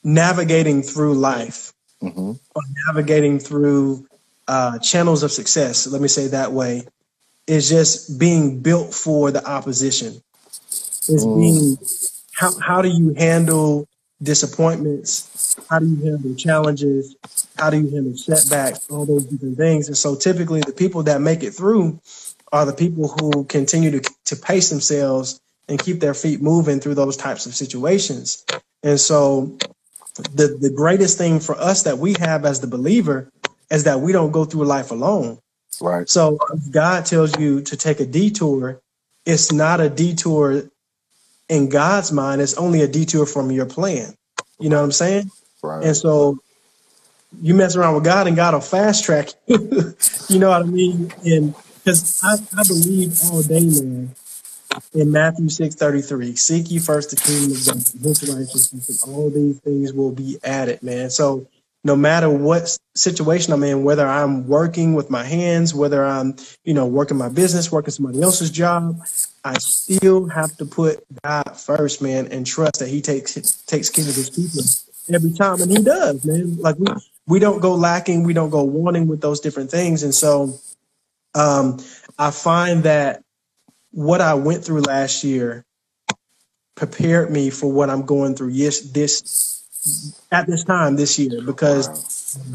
[0.04, 1.72] navigating through life
[2.02, 2.32] Mm-hmm.
[2.54, 4.06] or navigating through
[4.48, 6.84] uh, channels of success, let me say that way,
[7.46, 10.22] is just being built for the opposition.
[11.08, 11.26] Is Mm.
[11.26, 11.78] being
[12.32, 13.86] how how do you handle
[14.22, 15.30] disappointments?
[15.70, 17.16] How do you handle challenges?
[17.58, 18.80] How do you handle setbacks?
[18.90, 19.88] All those different things.
[19.88, 22.00] And so typically the people that make it through
[22.52, 26.96] are the people who continue to to pace themselves and keep their feet moving through
[26.96, 28.44] those types of situations.
[28.82, 29.58] And so
[30.34, 33.30] the the greatest thing for us that we have as the believer
[33.70, 35.38] is that we don't go through life alone.
[35.80, 36.08] Right.
[36.08, 36.38] So
[36.70, 38.80] God tells you to take a detour,
[39.26, 40.64] it's not a detour
[41.48, 42.40] in God's mind.
[42.42, 44.14] It's only a detour from your plan.
[44.58, 45.30] You know what I'm saying?
[45.62, 45.84] Right.
[45.86, 46.38] And so
[47.40, 49.94] you mess around with God and God will fast track you.
[50.28, 51.12] you know what I mean?
[51.24, 51.54] And
[51.84, 54.14] because I, I believe all day, man,
[54.94, 59.14] in Matthew six thirty three, seek ye first the kingdom of God, his righteousness, and
[59.14, 61.10] all these things will be added, man.
[61.10, 61.46] So
[61.84, 66.74] no matter what situation I'm in, whether I'm working with my hands, whether I'm, you
[66.74, 69.00] know, working my business, working somebody else's job,
[69.44, 73.34] I still have to put God first, man, and trust that He takes
[73.66, 74.62] takes care of His people
[75.12, 76.58] every time, and He does, man.
[76.58, 76.86] Like we
[77.26, 80.60] we don't go lacking, we don't go wanting with those different things, and so
[81.34, 81.78] um,
[82.18, 83.24] I find that
[83.90, 85.64] what I went through last year
[86.76, 89.51] prepared me for what I'm going through yes this
[90.32, 91.90] at this time this year because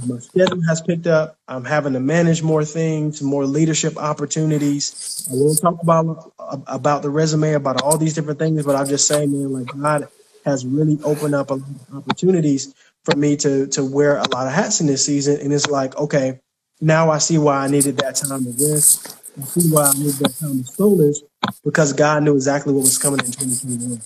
[0.08, 1.38] my schedule has picked up.
[1.48, 4.96] I'm having to manage more things, more leadership opportunities.
[5.30, 6.34] I won't talk about
[6.68, 10.10] about the resume, about all these different things, but I'm just saying, man, like God
[10.46, 12.74] has really opened up a lot of opportunities
[13.06, 15.40] for me to to wear a lot of hats in this season.
[15.42, 16.40] And it's like, okay,
[16.82, 19.16] now I see why I needed that time of rest.
[19.42, 21.24] I see why I needed that time of stillness
[21.66, 24.02] because God knew exactly what was coming in 2021.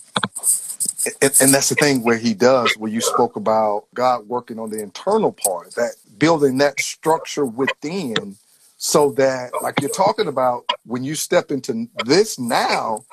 [1.06, 4.70] And, and that's the thing where he does where you spoke about god working on
[4.70, 8.36] the internal part that building that structure within
[8.76, 13.04] so that like you're talking about when you step into this now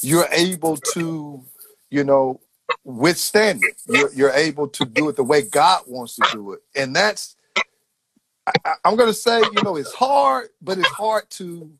[0.00, 1.42] you're able to
[1.90, 2.40] you know
[2.84, 3.76] withstand it.
[3.88, 6.60] You're, you're able to do it the way god wants to do it.
[6.74, 7.36] And that's
[8.64, 11.70] I, i'm going to say you know it's hard but it's hard to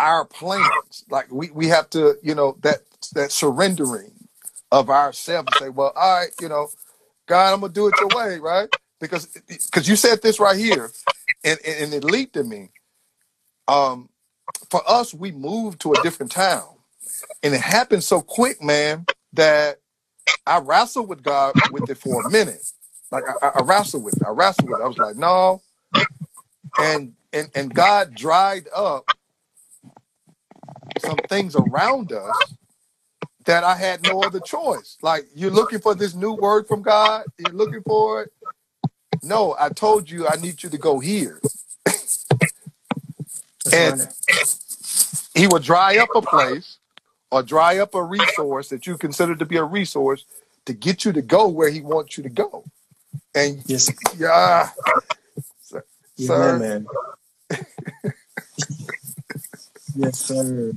[0.00, 1.04] our plans.
[1.10, 2.80] Like we, we have to you know that
[3.14, 4.12] that surrendering
[4.72, 6.68] of ourselves and say, well, all right, you know,
[7.26, 8.68] God, I'm gonna do it your way, right?
[9.00, 10.90] Because because you said this right here,
[11.44, 12.70] and, and, and it leaped at me.
[13.68, 14.08] Um,
[14.70, 16.68] for us, we moved to a different town,
[17.42, 19.78] and it happened so quick, man, that
[20.46, 22.62] I wrestled with God with it for a minute.
[23.10, 24.26] Like I, I I wrestled with it.
[24.26, 24.84] I wrestled with it.
[24.84, 25.62] I was like, no,
[26.78, 29.06] and and and God dried up
[30.98, 32.54] some things around us
[33.46, 34.96] that I had no other choice.
[35.02, 38.32] Like you're looking for this new word from God, you're looking for it.
[39.22, 41.40] No, I told you I need you to go here.
[43.72, 44.08] And
[45.34, 46.78] he will dry up a place
[47.30, 50.24] or dry up a resource that you consider to be a resource
[50.66, 52.64] to get you to go where he wants you to go.
[53.34, 54.70] And Yes, yeah,
[55.62, 55.84] sir,
[56.16, 56.86] yeah, sir, man.
[59.96, 60.72] Yes, sir.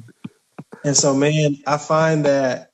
[0.84, 2.72] And so, man, I find that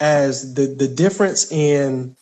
[0.00, 2.16] as the the difference in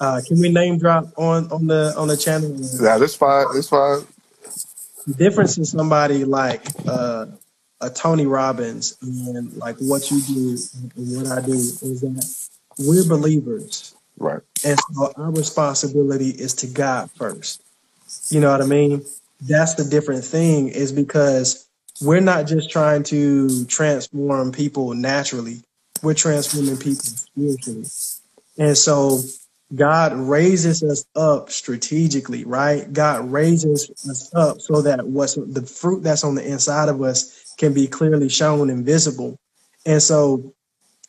[0.00, 2.56] uh, can we name drop on on the on the channel?
[2.80, 3.46] yeah, that's fine.
[3.54, 4.06] That's fine.
[5.06, 7.26] The difference in somebody like uh,
[7.80, 12.26] a Tony Robbins and like what you do and what I do is that
[12.78, 14.42] we're believers, Right.
[14.64, 17.62] and so our responsibility is to God first.
[18.30, 19.04] You know what I mean?
[19.40, 21.67] That's the different thing is because
[22.00, 25.62] we're not just trying to transform people naturally.
[26.02, 27.86] We're transforming people spiritually.
[28.58, 29.20] And so
[29.74, 32.90] God raises us up strategically, right?
[32.92, 37.54] God raises us up so that what's the fruit that's on the inside of us
[37.58, 39.38] can be clearly shown and visible.
[39.84, 40.54] And so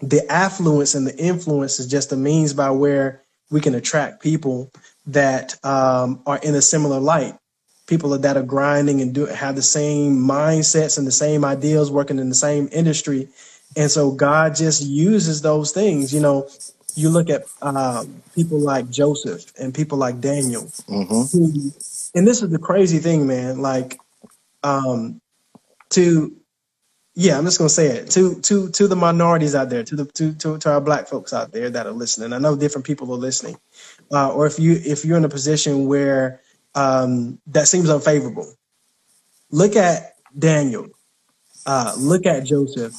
[0.02, 4.72] the affluence and the influence is just a means by where we can attract people
[5.08, 7.36] that um, are in a similar light
[7.90, 12.20] people that are grinding and do have the same mindsets and the same ideals working
[12.20, 13.28] in the same industry.
[13.76, 16.14] And so god just uses those things.
[16.14, 16.48] You know
[16.96, 20.64] you look at um, people like joseph and people like daniel.
[20.64, 21.38] Mm-hmm.
[21.38, 21.72] who
[22.16, 23.62] and this is the crazy thing man.
[23.62, 24.00] Like
[24.64, 25.20] um
[25.92, 26.36] to
[27.16, 28.12] yeah, I'm just gonna say it.
[28.12, 31.34] To to to the minorities out there, to the to to, to our black folks
[31.34, 32.32] out there that are listening.
[32.32, 33.58] I know different people are listening,
[34.10, 36.40] uh, or if you if you're in a position where
[36.76, 38.54] um, that seems unfavorable,
[39.52, 40.88] look at Daniel,
[41.66, 42.96] uh, look at Joseph,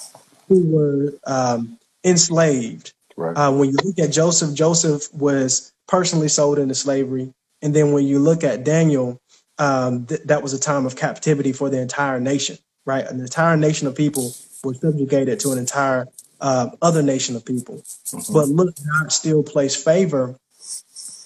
[0.48, 2.92] who were um, enslaved.
[3.16, 3.36] Right.
[3.36, 8.06] Uh, when you look at Joseph, Joseph was personally sold into slavery, and then when
[8.06, 9.20] you look at Daniel,
[9.58, 13.06] um, th- that was a time of captivity for the entire nation right?
[13.06, 14.32] An entire nation of people
[14.64, 16.06] were subjugated to an entire
[16.40, 17.76] uh, other nation of people.
[17.76, 18.32] Mm-hmm.
[18.32, 20.36] But look, God still placed favor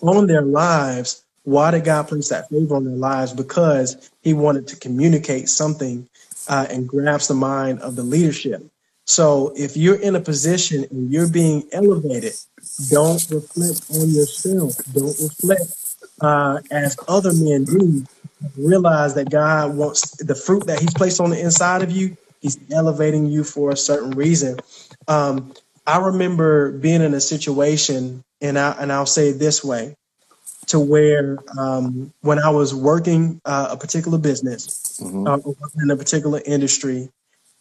[0.03, 1.24] on their lives.
[1.45, 3.33] Why did God place that favor on their lives?
[3.33, 6.09] Because He wanted to communicate something
[6.49, 8.65] uh, and grasp the mind of the leadership.
[9.07, 12.35] So if you're in a position and you're being elevated,
[12.91, 14.77] don't reflect on yourself.
[14.93, 15.63] Don't reflect
[16.21, 18.05] uh, as other men do
[18.57, 22.17] realize that God wants the fruit that He's placed on the inside of you.
[22.41, 24.59] He's elevating you for a certain reason.
[25.09, 25.55] Um,
[25.87, 29.97] I remember being in a situation, and I and I'll say it this way,
[30.66, 35.27] to where um, when I was working uh, a particular business mm-hmm.
[35.27, 37.11] uh, in a particular industry,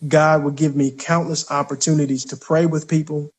[0.08, 3.32] God would give me countless opportunities to pray with people.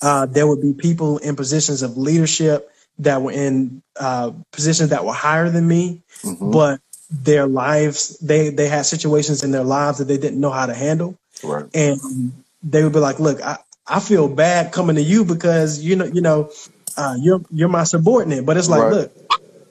[0.00, 5.04] Uh, there would be people in positions of leadership that were in uh, positions that
[5.04, 6.50] were higher than me, mm-hmm.
[6.50, 10.66] but their lives they they had situations in their lives that they didn't know how
[10.66, 11.66] to handle, right.
[11.74, 15.96] and they would be like, "Look, I, I feel bad coming to you because you
[15.96, 16.50] know you know
[16.96, 18.92] uh, you're you're my subordinate, but it's like, right.
[18.92, 19.12] look,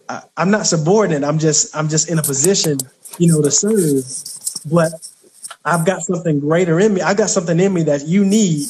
[0.09, 1.23] I, I'm not subordinate.
[1.23, 2.77] I'm just I'm just in a position,
[3.17, 4.05] you know, to serve,
[4.71, 4.91] but
[5.63, 7.01] I've got something greater in me.
[7.01, 8.69] I got something in me that you need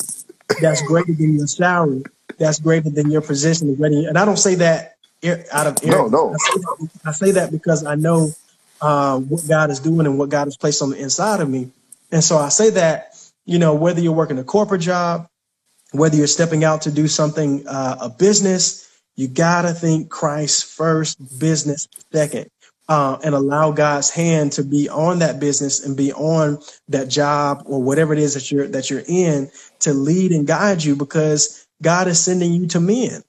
[0.62, 2.04] that's greater than your salary
[2.42, 3.78] that's greater than your position.
[3.82, 4.96] And I don't say that
[5.54, 6.34] out of no, no.
[6.34, 8.34] I say that, I say that because I know
[8.82, 11.72] uh, what God is doing and what God has placed on the inside of me.
[12.12, 15.30] And so I say that, you know, whether you're working a corporate job,
[15.92, 20.66] whether you're stepping out to do something, uh, a business, you got to think Christ
[20.66, 22.50] first, business second.
[22.90, 27.64] Uh, and allow God's hand to be on that business and be on that job
[27.66, 29.50] or whatever it is that you're that you're in
[29.80, 33.24] to lead and guide you because God is sending you to men.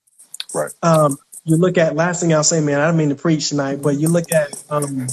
[0.52, 0.72] Right.
[0.82, 2.80] Um, you look at last thing I'll say, man.
[2.80, 5.06] I don't mean to preach tonight, but you look at um,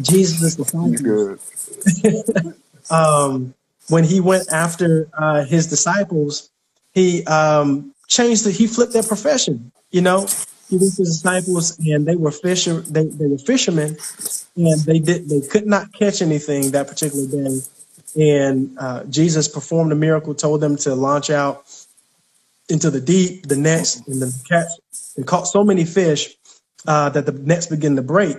[0.00, 1.00] Jesus' disciples.
[1.00, 2.54] Good.
[2.90, 3.54] um,
[3.88, 6.49] when he went after uh, his disciples,
[6.92, 8.44] he um, changed.
[8.44, 9.72] The, he flipped their profession.
[9.90, 10.26] You know,
[10.68, 12.80] he to his disciples, and they were fisher.
[12.80, 13.96] They, they were fishermen,
[14.56, 15.28] and they did.
[15.28, 17.60] They could not catch anything that particular day.
[18.16, 21.64] And uh, Jesus performed a miracle, told them to launch out
[22.68, 24.68] into the deep, the nets, and the catch
[25.16, 26.34] and caught so many fish
[26.86, 28.36] uh, that the nets began to break.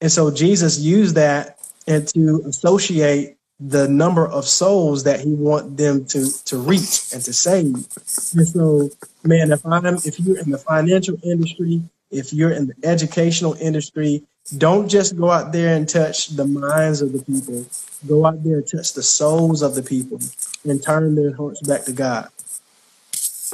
[0.00, 5.76] And so Jesus used that and to associate the number of souls that he want
[5.76, 7.74] them to to reach and to save.
[7.74, 8.90] And so,
[9.22, 14.22] man, if I'm if you're in the financial industry, if you're in the educational industry,
[14.58, 17.64] don't just go out there and touch the minds of the people.
[18.06, 20.18] Go out there and touch the souls of the people
[20.64, 22.28] and turn their hearts back to God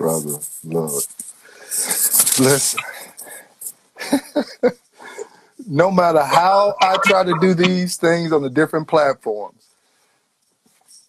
[0.00, 0.38] brother.
[0.64, 1.04] Lord.
[2.40, 2.80] Listen.
[5.68, 9.59] no matter how I try to do these things on the different platforms,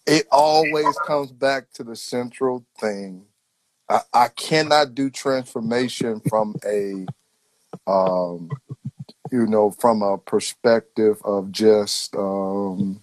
[0.06, 3.24] it always comes back to the central thing.
[3.88, 7.06] I, I cannot do transformation from a
[7.86, 8.50] um,
[9.30, 13.00] you know, from a perspective of just um,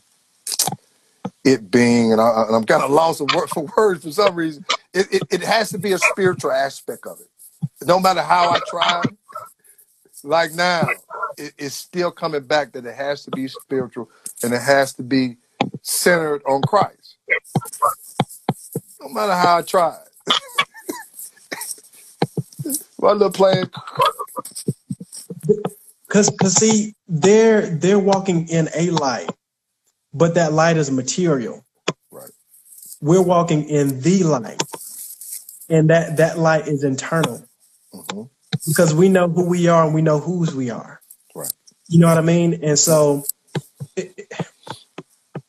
[1.44, 4.64] it being, and, I, am kind of lost for words for some reason.
[4.94, 7.28] It, it, it has to be a spiritual aspect of it.
[7.86, 9.02] No matter how I try,
[10.24, 10.88] like now,
[11.38, 14.10] it, it's still coming back that it has to be spiritual
[14.44, 15.38] and it has to be
[15.82, 17.18] centered on Christ.
[19.02, 19.98] No matter how I try.
[23.00, 23.70] My little plan.
[26.10, 29.30] Cause, cause see, they're they're walking in a light
[30.14, 31.66] but that light is material.
[32.12, 32.32] Right.
[33.02, 34.62] We're walking in the light,
[35.70, 37.46] and that that light is internal.
[37.94, 38.24] Mm-hmm.
[38.68, 41.00] Because we know who we are and we know whose we are.
[41.34, 41.52] Right.
[41.88, 42.60] You know what I mean?
[42.64, 43.24] And so,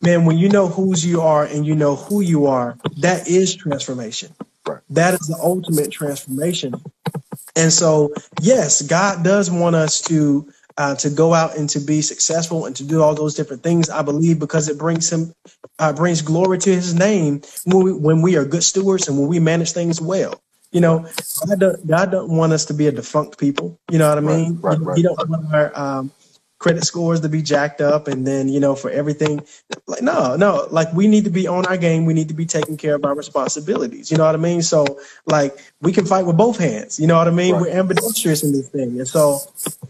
[0.00, 3.54] man, when you know whose you are and you know who you are, that is
[3.54, 4.34] transformation.
[4.66, 4.80] Right.
[4.90, 6.74] That is the ultimate transformation.
[7.56, 12.00] And so, yes, God does want us to uh, to go out and to be
[12.00, 13.90] successful and to do all those different things.
[13.90, 15.34] I believe because it brings him
[15.78, 19.28] uh, brings glory to His name when we, when we are good stewards and when
[19.28, 20.40] we manage things well.
[20.72, 21.08] You know,
[21.48, 23.80] God don't, God don't want us to be a defunct people.
[23.90, 24.60] You know what I mean?
[24.60, 24.96] Right, right, right.
[24.96, 26.12] He don't want our um,
[26.60, 29.42] credit scores to be jacked up and then you know for everything
[29.86, 32.04] like no no like we need to be on our game.
[32.04, 34.10] We need to be taking care of our responsibilities.
[34.10, 34.62] You know what i mean?
[34.62, 34.84] So
[35.26, 37.00] like we can fight with both hands.
[37.00, 37.54] You know what i mean?
[37.54, 37.62] Right.
[37.62, 38.98] we're ambidextrous in this thing.
[38.98, 39.40] And so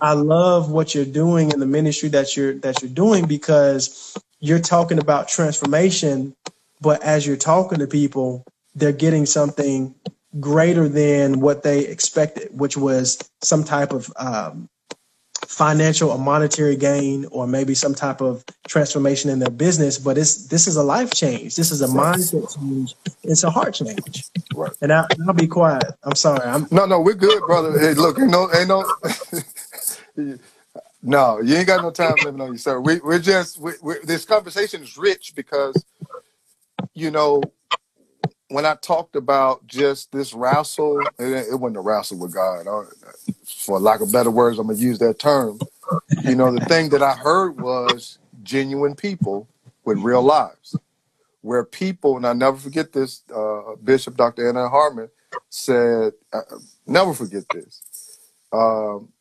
[0.00, 4.60] i love what you're doing in the ministry that you're that you're doing because you're
[4.60, 6.34] talking about transformation
[6.80, 8.44] but as you're talking to people
[8.76, 9.94] they're getting something
[10.38, 14.69] greater than what they expected which was some type of um,
[15.50, 20.46] financial or monetary gain or maybe some type of transformation in their business but it's
[20.46, 21.56] this is a life change.
[21.56, 22.94] This is a mindset change.
[23.24, 24.30] It's a heart change.
[24.54, 24.70] Right.
[24.80, 25.82] And I, will be quiet.
[26.04, 26.48] I'm sorry.
[26.48, 27.76] I'm, no no we're good brother.
[27.80, 28.88] Hey, look ain't no ain't no
[31.02, 32.78] no you ain't got no time living on you sir.
[32.80, 35.84] We, we're just we, we're, this conversation is rich because
[36.94, 37.42] you know
[38.50, 42.66] when I talked about just this wrestle, it, it wasn't a wrestle with God.
[43.60, 45.58] For lack of better words, I'm gonna use that term.
[46.24, 49.46] You know, the thing that I heard was genuine people
[49.84, 50.74] with real lives,
[51.42, 53.22] where people, and I never forget this.
[53.34, 54.48] Uh, Bishop Dr.
[54.48, 55.10] Anna Hardman
[55.50, 56.40] said, uh,
[56.86, 57.82] "Never forget this."
[58.50, 59.12] Um,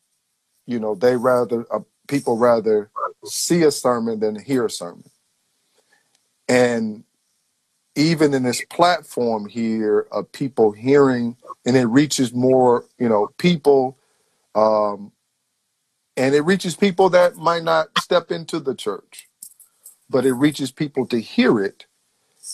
[0.66, 2.92] you know, they rather uh, people rather
[3.26, 5.10] see a sermon than hear a sermon,
[6.48, 7.04] and
[7.96, 11.36] even in this platform here of people hearing
[11.66, 13.98] and it reaches more you know people
[14.60, 15.12] um,
[16.18, 19.28] and it reaches people that might not step into the church
[20.10, 21.86] but it reaches people to hear it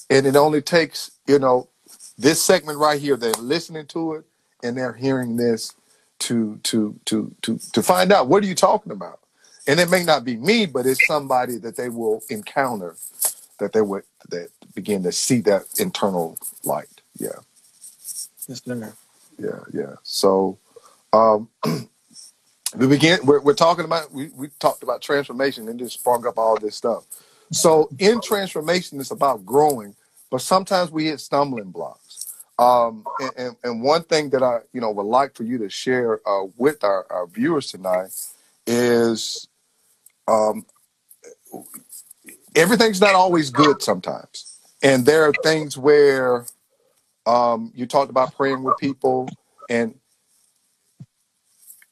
[0.09, 1.69] and it only takes you know
[2.17, 4.25] this segment right here they're listening to it
[4.63, 5.73] and they're hearing this
[6.19, 9.19] to to to to to find out what are you talking about
[9.67, 12.95] and it may not be me but it's somebody that they will encounter
[13.59, 17.01] that they would that begin to see that internal light.
[17.19, 17.29] Yeah.
[18.47, 18.93] Yes, sir.
[19.39, 19.95] Yeah, yeah.
[20.03, 20.59] So
[21.13, 21.49] um
[22.77, 26.37] we begin we're, we're talking about we, we talked about transformation and just sprung up
[26.37, 27.05] all this stuff.
[27.51, 29.95] So in transformation it's about growing,
[30.31, 32.33] but sometimes we hit stumbling blocks.
[32.57, 35.69] Um, and, and, and, one thing that I, you know, would like for you to
[35.69, 38.11] share uh, with our, our viewers tonight
[38.65, 39.49] is
[40.29, 40.65] um,
[42.55, 44.57] everything's not always good sometimes.
[44.81, 46.45] And there are things where
[47.25, 49.27] um, you talked about praying with people,
[49.69, 49.95] and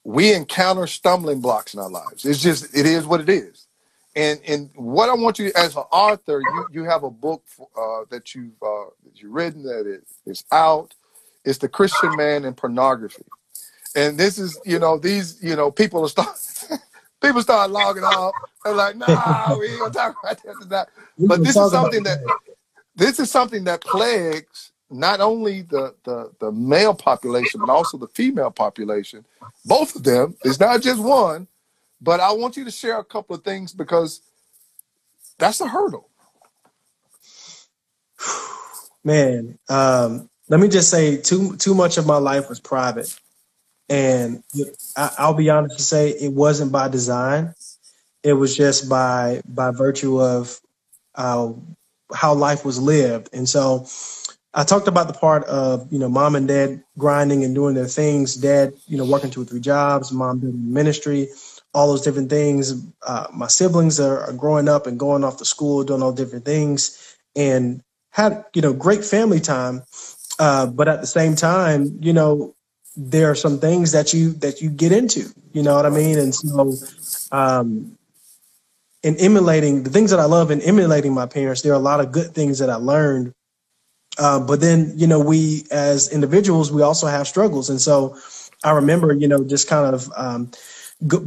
[0.04, 2.26] we encounter stumbling blocks in our lives.
[2.26, 3.68] It's just, it is what it is.
[4.16, 8.02] And and what I want you, as an author, you, you have a book uh,
[8.12, 10.94] that you've uh, that you've written that it is out.
[11.46, 13.26] It's the Christian Man and Pornography,
[13.96, 16.38] and this is you know these you know people are start
[17.24, 18.36] people start logging off.
[18.64, 20.58] They're like, "No, we ain't gonna talk about this
[21.28, 22.20] But this is something that
[22.96, 28.08] this is something that plagues not only the, the the male population but also the
[28.08, 29.26] female population.
[29.66, 30.36] Both of them.
[30.44, 31.48] It's not just one.
[32.02, 34.22] But I want you to share a couple of things because
[35.38, 36.10] that's a hurdle.
[39.06, 43.14] Man, um, let me just say too too much of my life was private.
[43.90, 44.44] And
[44.96, 47.54] I, will be honest to say it wasn't by design.
[48.22, 50.60] It was just by by virtue of
[51.16, 51.54] uh,
[52.14, 53.30] how life was lived.
[53.34, 53.86] And so
[54.54, 57.88] I talked about the part of, you know, mom and dad grinding and doing their
[57.88, 61.30] things, dad, you know, working two or three jobs, mom doing ministry,
[61.74, 62.86] all those different things.
[63.06, 66.46] Uh, my siblings are, are growing up and going off to school, doing all different
[66.46, 67.82] things and
[68.12, 69.82] had, you know, great family time.
[70.38, 72.54] Uh, but at the same time, you know,
[72.96, 76.20] there are some things that you that you get into you know what i mean
[76.20, 76.74] and so
[77.32, 77.98] um
[79.02, 82.00] in emulating the things that i love in emulating my parents there are a lot
[82.00, 83.34] of good things that i learned
[84.18, 88.18] uh, but then you know we as individuals we also have struggles and so
[88.64, 90.52] i remember you know just kind of um,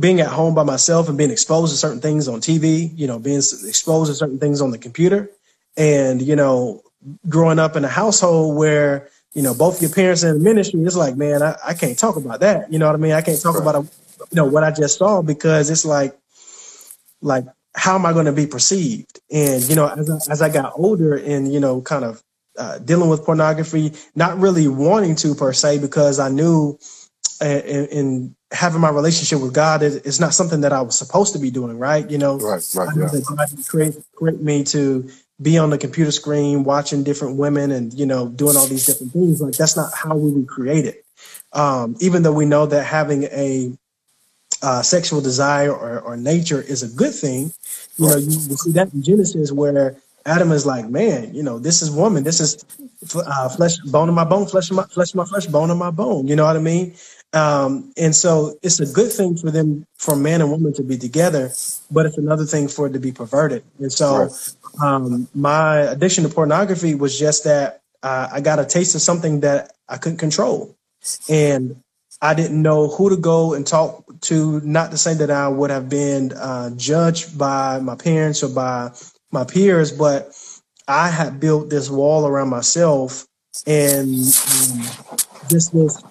[0.01, 3.19] being at home by myself and being exposed to certain things on tv you know
[3.19, 5.31] being exposed to certain things on the computer
[5.77, 6.83] and you know
[7.29, 10.97] growing up in a household where you know, both your parents in the ministry, it's
[10.97, 12.73] like, man, I, I can't talk about that.
[12.73, 13.13] You know what I mean?
[13.13, 13.69] I can't talk right.
[13.69, 16.19] about, you know, what I just saw because it's like,
[17.21, 19.21] like, how am I going to be perceived?
[19.31, 22.23] And, you know, as I, as I got older and, you know, kind of
[22.59, 26.79] uh, dealing with pornography, not really wanting to per se, because I knew
[27.41, 31.33] in, in having my relationship with God, it, it's not something that I was supposed
[31.35, 32.09] to be doing, right?
[32.11, 33.21] You know, right, right, yeah.
[33.21, 35.09] God create, create me to
[35.41, 39.13] be on the computer screen watching different women and you know doing all these different
[39.13, 40.95] things like that's not how we were created
[41.53, 43.73] um, even though we know that having a
[44.63, 47.53] uh, sexual desire or, or, nature is a good thing
[47.99, 49.95] you know you, you, see that in genesis where
[50.27, 52.65] adam is like man you know this is woman this is
[53.15, 55.79] uh, flesh bone of my bone flesh of my flesh of my flesh bone of
[55.79, 56.95] my bone you know what i mean
[57.33, 60.97] Um, and so it's a good thing for them, for man and woman to be
[60.97, 61.51] together,
[61.91, 63.63] but it's another thing for it to be perverted.
[63.79, 64.57] And so right.
[64.83, 69.41] um, my addiction to pornography was just that uh, I got a taste of something
[69.41, 70.75] that I couldn't control.
[71.29, 71.83] And
[72.23, 74.61] I didn't know who to go and talk to.
[74.63, 78.93] Not to say that I would have been uh, judged by my parents or by
[79.37, 80.33] my peers, but
[80.89, 83.27] I had built this wall around myself
[83.67, 84.83] and um,
[85.49, 86.03] just this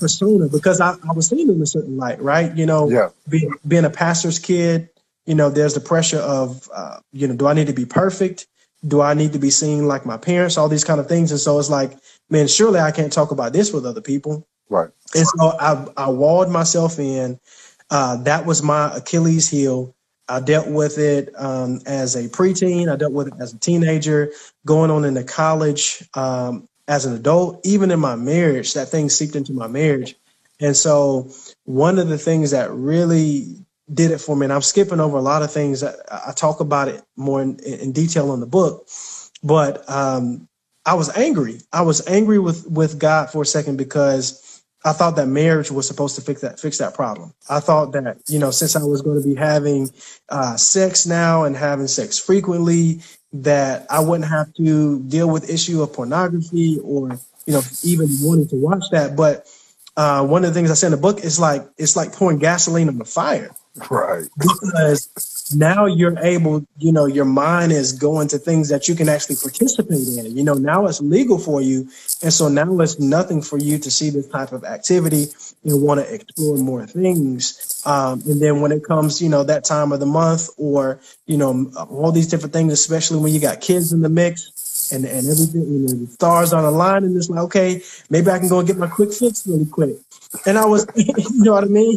[0.00, 2.56] persona because I, I was seen in a certain light, right?
[2.56, 3.10] You know, yeah.
[3.28, 4.88] being, being a pastor's kid,
[5.26, 8.46] you know, there's the pressure of, uh, you know, do I need to be perfect?
[8.86, 10.56] Do I need to be seen like my parents?
[10.56, 11.30] All these kind of things.
[11.30, 11.92] And so it's like,
[12.30, 14.46] man, surely I can't talk about this with other people.
[14.68, 14.90] Right.
[15.14, 17.38] And so I, I walled myself in.
[17.90, 19.94] Uh, that was my Achilles heel.
[20.28, 22.92] I dealt with it um, as a preteen.
[22.92, 24.32] I dealt with it as a teenager,
[24.66, 27.60] going on into college um, as an adult.
[27.66, 30.16] Even in my marriage, that thing seeped into my marriage.
[30.60, 31.30] And so,
[31.64, 35.22] one of the things that really did it for me, and I'm skipping over a
[35.22, 38.88] lot of things that I talk about it more in, in detail in the book,
[39.42, 40.48] but um,
[40.86, 41.60] I was angry.
[41.72, 44.51] I was angry with with God for a second because
[44.84, 47.32] I thought that marriage was supposed to fix that fix that problem.
[47.48, 49.90] I thought that you know since I was going to be having
[50.28, 53.00] uh, sex now and having sex frequently,
[53.32, 57.10] that I wouldn't have to deal with issue of pornography or
[57.46, 59.16] you know even wanting to watch that.
[59.16, 59.46] But
[59.96, 62.38] uh, one of the things I said in the book is like it's like pouring
[62.38, 63.50] gasoline on the fire.
[63.90, 64.28] Right.
[64.36, 69.08] Because now you're able, you know, your mind is going to things that you can
[69.08, 70.36] actually participate in.
[70.36, 71.88] You know, now it's legal for you.
[72.22, 75.28] And so now it's nothing for you to see this type of activity
[75.64, 77.82] and want to explore more things.
[77.86, 81.38] Um, and then when it comes, you know, that time of the month or, you
[81.38, 85.26] know, all these different things, especially when you got kids in the mix and, and
[85.26, 88.48] everything, you know, the stars on the line and it's like, okay, maybe I can
[88.48, 89.96] go and get my quick fix really quick.
[90.44, 91.96] And I was, you know what I mean?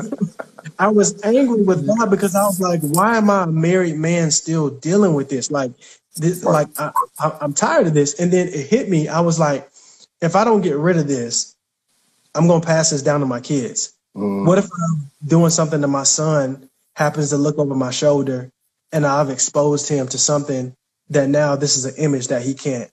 [0.79, 4.31] I was angry with God because I was like, why am I a married man
[4.31, 5.51] still dealing with this?
[5.51, 5.71] Like,
[6.15, 8.19] this, like I, I, I'm tired of this.
[8.19, 9.07] And then it hit me.
[9.07, 9.69] I was like,
[10.21, 11.55] if I don't get rid of this,
[12.33, 13.93] I'm gonna pass this down to my kids.
[14.15, 14.45] Mm.
[14.45, 18.51] What if I'm doing something to my son happens to look over my shoulder
[18.91, 20.75] and I've exposed him to something
[21.09, 22.89] that now this is an image that he can't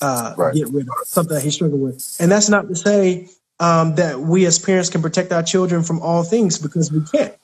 [0.00, 0.54] uh, right.
[0.54, 2.16] get rid of, something that he's struggling with.
[2.18, 3.28] And that's not to say
[3.64, 7.34] um, that we as parents can protect our children from all things because we can't.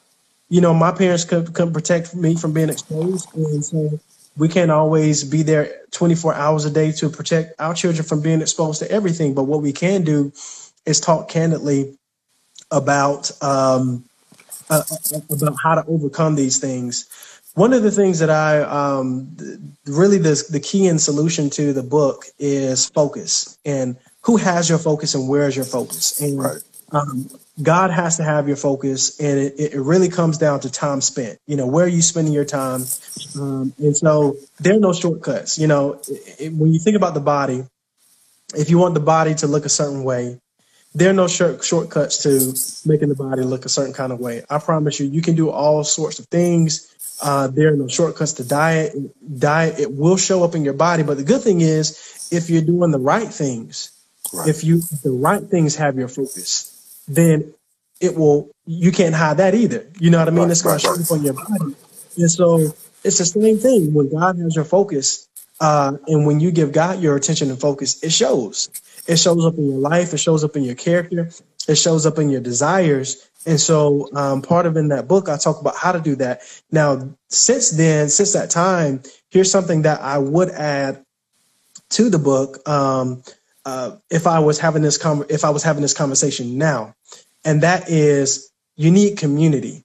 [0.50, 3.98] You know, my parents could, could protect me from being exposed, and so
[4.36, 8.42] we can't always be there 24 hours a day to protect our children from being
[8.42, 9.32] exposed to everything.
[9.32, 10.32] But what we can do
[10.84, 11.96] is talk candidly
[12.70, 14.04] about um,
[14.68, 17.08] uh, uh about how to overcome these things.
[17.54, 19.36] One of the things that I um,
[19.86, 24.78] really the the key and solution to the book is focus and who has your
[24.78, 26.20] focus and where is your focus.
[26.20, 26.62] And right.
[26.92, 27.30] um,
[27.62, 31.38] God has to have your focus, and it, it really comes down to time spent.
[31.46, 32.84] You know, where are you spending your time?
[33.38, 35.58] Um, and so there are no shortcuts.
[35.58, 37.64] You know, it, it, when you think about the body,
[38.54, 40.40] if you want the body to look a certain way,
[40.94, 44.42] there are no short, shortcuts to making the body look a certain kind of way.
[44.50, 46.88] I promise you, you can do all sorts of things.
[47.22, 48.94] Uh, there are no shortcuts to diet.
[49.38, 52.62] Diet it will show up in your body, but the good thing is, if you're
[52.62, 53.92] doing the right things,
[54.32, 54.48] Right.
[54.48, 57.54] If you if the right things have your focus, then
[58.00, 59.86] it will you can't hide that either.
[59.98, 60.44] You know what I mean?
[60.44, 61.74] Right, it's gonna right, show up on your body.
[62.16, 62.74] And so
[63.04, 65.28] it's the same thing when God has your focus,
[65.60, 68.70] uh, and when you give God your attention and focus, it shows.
[69.06, 71.30] It shows up in your life, it shows up in your character,
[71.68, 73.26] it shows up in your desires.
[73.46, 76.42] And so um, part of in that book, I talk about how to do that.
[76.70, 81.04] Now, since then, since that time, here's something that I would add
[81.90, 82.68] to the book.
[82.68, 83.22] Um,
[83.64, 86.94] uh, if I was having this com- if I was having this conversation now,
[87.44, 89.84] and that is you need community.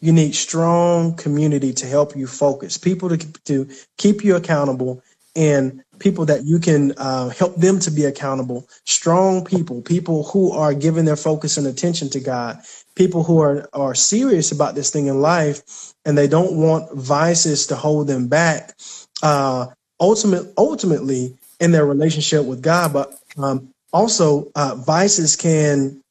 [0.00, 5.02] You need strong community to help you focus, people to to keep you accountable,
[5.34, 8.68] and people that you can uh, help them to be accountable.
[8.84, 12.60] Strong people, people who are giving their focus and attention to God,
[12.94, 17.68] people who are are serious about this thing in life, and they don't want vices
[17.68, 18.76] to hold them back.
[19.22, 19.66] Uh,
[19.98, 26.02] ultimate, ultimately, in their relationship with God, but um, also uh, vices can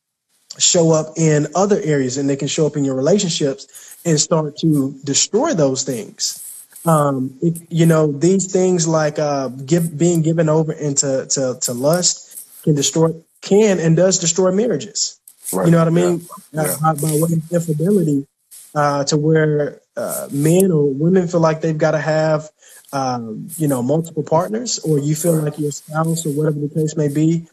[0.57, 4.57] show up in other areas and they can show up in your relationships and start
[4.57, 6.41] to destroy those things.
[6.85, 11.73] Um, it, you know, these things like uh, give, being given over into to, to
[11.73, 15.19] lust can destroy, can and does destroy marriages.
[15.51, 15.65] Right.
[15.65, 16.25] You know what I mean?
[16.51, 16.61] Yeah.
[16.61, 18.27] Uh, by, by, way of infidelity,
[18.73, 22.49] uh, to where uh, men or women feel like they've got to have
[22.95, 26.95] um, you know, multiple partners, or you feel like your spouse or whatever the case
[26.95, 27.45] may be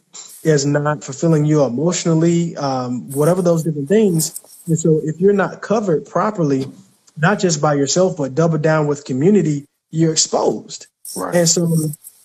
[0.45, 4.40] is not fulfilling you emotionally, um, whatever those different things.
[4.68, 6.66] And so if you're not covered properly,
[7.16, 10.86] not just by yourself, but double down with community, you're exposed.
[11.16, 11.34] Right.
[11.34, 11.68] And so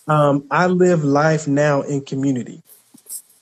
[0.08, 2.62] um, I live life now in community.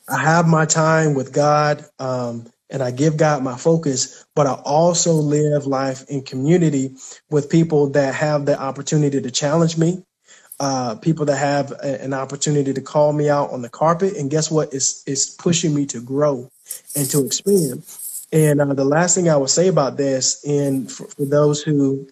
[0.07, 4.53] I have my time with God um, and I give God my focus, but I
[4.53, 6.95] also live life in community
[7.32, 10.03] with people that have the opportunity to challenge me,
[10.59, 14.18] uh, people that have a- an opportunity to call me out on the carpet.
[14.18, 14.74] And guess what?
[14.74, 16.49] It's, it's pushing me to grow
[16.95, 17.84] and to expand.
[18.34, 22.07] And uh, the last thing I would say about this, and for, for those who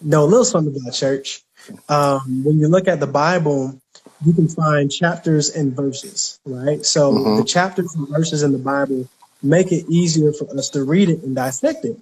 [0.00, 1.42] know a little something about church,
[1.88, 3.80] um, when you look at the Bible,
[4.24, 6.84] you can find chapters and verses, right?
[6.86, 9.08] So hmm the chapters and verses in the Bible
[9.42, 11.98] make it easier for us to read it and dissect it.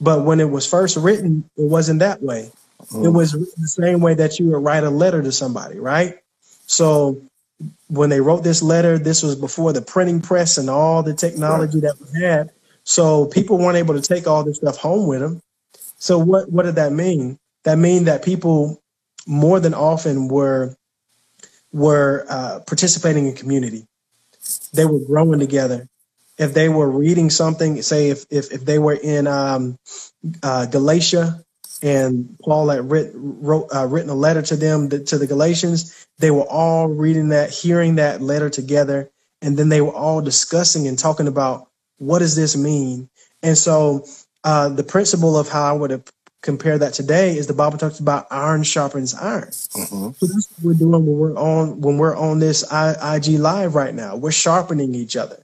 [0.00, 2.52] But when it was first written, it wasn't that way.
[3.00, 6.18] It was the same way that you would write a letter to somebody, right?
[6.66, 7.22] So
[7.88, 11.14] when they wrote this letter, this was before the printing press and all the
[11.46, 11.64] Right.
[11.64, 12.50] technology that we had.
[12.84, 15.40] So people weren't able to take all this stuff home with them.
[15.98, 17.38] So what what did that mean?
[17.64, 18.80] That mean that people
[19.26, 20.76] more than often were
[21.72, 23.86] were uh, participating in community.
[24.74, 25.88] They were growing together.
[26.42, 29.76] If they were reading something, say if if, if they were in um,
[30.44, 31.44] uh, Galatia
[31.82, 36.32] and Paul had writ, wrote uh, written a letter to them to the Galatians, they
[36.32, 39.10] were all reading that, hearing that letter together,
[39.42, 41.68] and then they were all discussing and talking about
[41.98, 43.10] what does this mean.
[43.42, 44.06] And so
[44.44, 46.04] uh, the principle of how I would have
[46.42, 49.52] compared that today is the Bible talks about iron sharpens iron.
[49.76, 53.40] hmm So that's what we're doing when we're on when we're on this I, IG
[53.40, 54.16] live right now.
[54.16, 55.41] We're sharpening each other.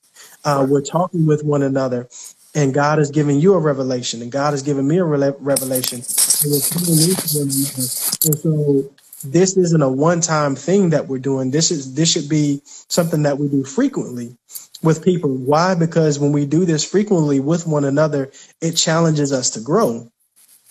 [0.48, 2.08] Uh, we're talking with one another,
[2.54, 5.98] and God is giving you a revelation, and God is giving me a rela- revelation,
[5.98, 7.88] and we're coming into one another.
[8.26, 8.92] And so
[9.24, 11.52] this isn't a one-time thing that we're doing.
[11.52, 14.36] This is this should be something that we do frequently
[14.82, 15.30] with people.
[15.30, 15.76] Why?
[15.76, 18.32] Because when we do this frequently with one another,
[18.62, 20.10] it challenges us to grow.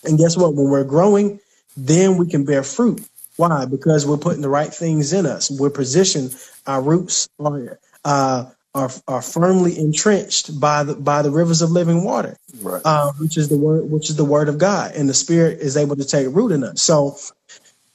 [0.05, 0.55] And guess what?
[0.55, 1.39] When we're growing,
[1.77, 3.01] then we can bear fruit.
[3.37, 3.65] Why?
[3.65, 5.51] Because we're putting the right things in us.
[5.51, 6.35] We're positioned.
[6.67, 8.45] Our roots are uh,
[8.77, 12.83] are are firmly entrenched by the by the rivers of living water, Right.
[12.85, 15.77] uh, which is the word which is the word of God, and the Spirit is
[15.77, 16.81] able to take root in us.
[16.83, 17.17] So,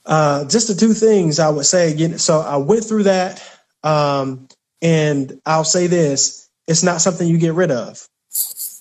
[0.06, 1.92] uh, just the two things I would say.
[1.92, 3.42] Again, so I went through that,
[3.84, 4.48] um,
[4.82, 8.06] and I'll say this: it's not something you get rid of.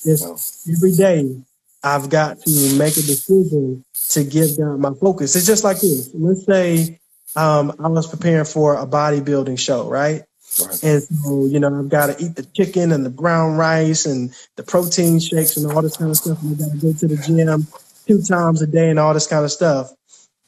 [0.06, 0.38] It's No.
[0.70, 1.42] every day
[1.84, 5.36] I've got to make a decision to give God my focus.
[5.36, 6.12] It's just like this.
[6.14, 7.00] Let's say
[7.36, 10.24] um, I was preparing for a bodybuilding show, right?
[10.60, 10.84] Right.
[10.84, 14.34] And so, you know, I've got to eat the chicken and the brown rice and
[14.56, 16.42] the protein shakes and all this kind of stuff.
[16.42, 17.68] And I got to go to the gym
[18.08, 19.92] two times a day and all this kind of stuff.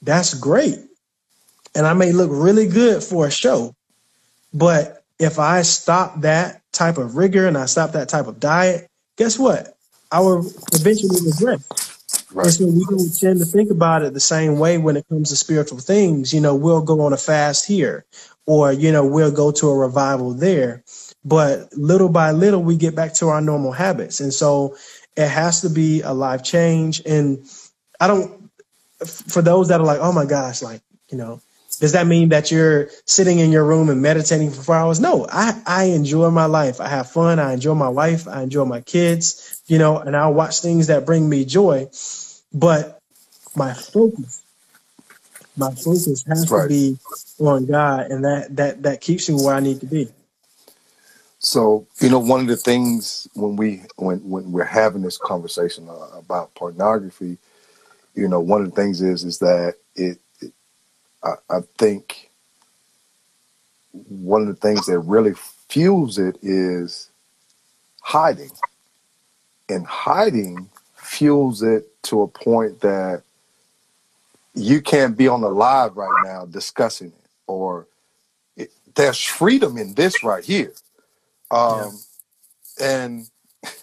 [0.01, 0.79] That's great.
[1.75, 3.73] And I may look really good for a show.
[4.53, 8.87] But if I stop that type of rigor and I stop that type of diet,
[9.17, 9.75] guess what?
[10.11, 11.61] I will eventually regret.
[12.35, 15.29] And so we don't tend to think about it the same way when it comes
[15.29, 16.33] to spiritual things.
[16.33, 18.05] You know, we'll go on a fast here,
[18.45, 20.83] or, you know, we'll go to a revival there.
[21.23, 24.19] But little by little, we get back to our normal habits.
[24.19, 24.75] And so
[25.15, 27.01] it has to be a life change.
[27.05, 27.45] And
[27.99, 28.49] I don't,
[29.05, 31.41] for those that are like, oh my gosh, like, you know,
[31.83, 35.01] does that mean that you're sitting in your room and meditating for four hours?
[35.01, 36.79] No, I, I enjoy my life.
[36.79, 37.39] I have fun.
[37.39, 38.25] I enjoy my wife.
[38.25, 41.89] I enjoy my kids, you know, and I'll watch things that bring me joy.
[42.53, 42.99] But
[43.53, 44.45] my focus,
[45.57, 46.97] my focus has to be
[47.39, 50.07] on God, and that that that keeps me where I need to be.
[51.39, 55.89] So you know, one of the things when we when when we're having this conversation
[55.89, 57.39] uh, about pornography,
[58.15, 60.19] you know, one of the things is is that it.
[61.23, 62.31] I, I think
[63.91, 65.33] one of the things that really
[65.69, 67.09] fuels it is
[68.01, 68.51] hiding,
[69.69, 73.23] and hiding fuels it to a point that
[74.55, 77.87] you can't be on the live right now discussing it, or
[78.57, 80.73] it, there's freedom in this right here.
[81.67, 81.85] Yeah.
[81.85, 81.99] Um,
[82.81, 83.29] and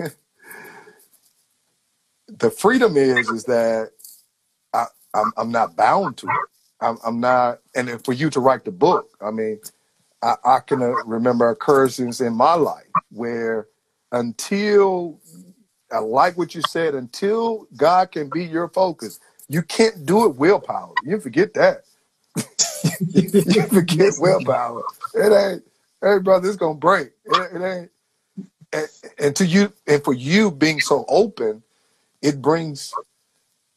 [2.29, 3.91] the freedom is is that
[4.75, 6.50] I, I'm I'm not bound to it.
[6.81, 9.61] I'm, I'm not, and then for you to write the book, I mean,
[10.23, 13.67] I, I can uh, remember occurrences in my life where
[14.13, 15.21] until
[15.93, 20.37] I like what you said, until God can be your focus, you can't do it
[20.37, 20.95] willpower.
[21.03, 21.83] You forget that.
[23.09, 24.85] you forget willpower.
[25.15, 25.63] It ain't,
[26.03, 27.13] hey brother, it's gonna break.
[27.25, 27.91] It, it ain't.
[28.73, 31.63] And, and to you, and for you being so open,
[32.23, 32.97] it brings.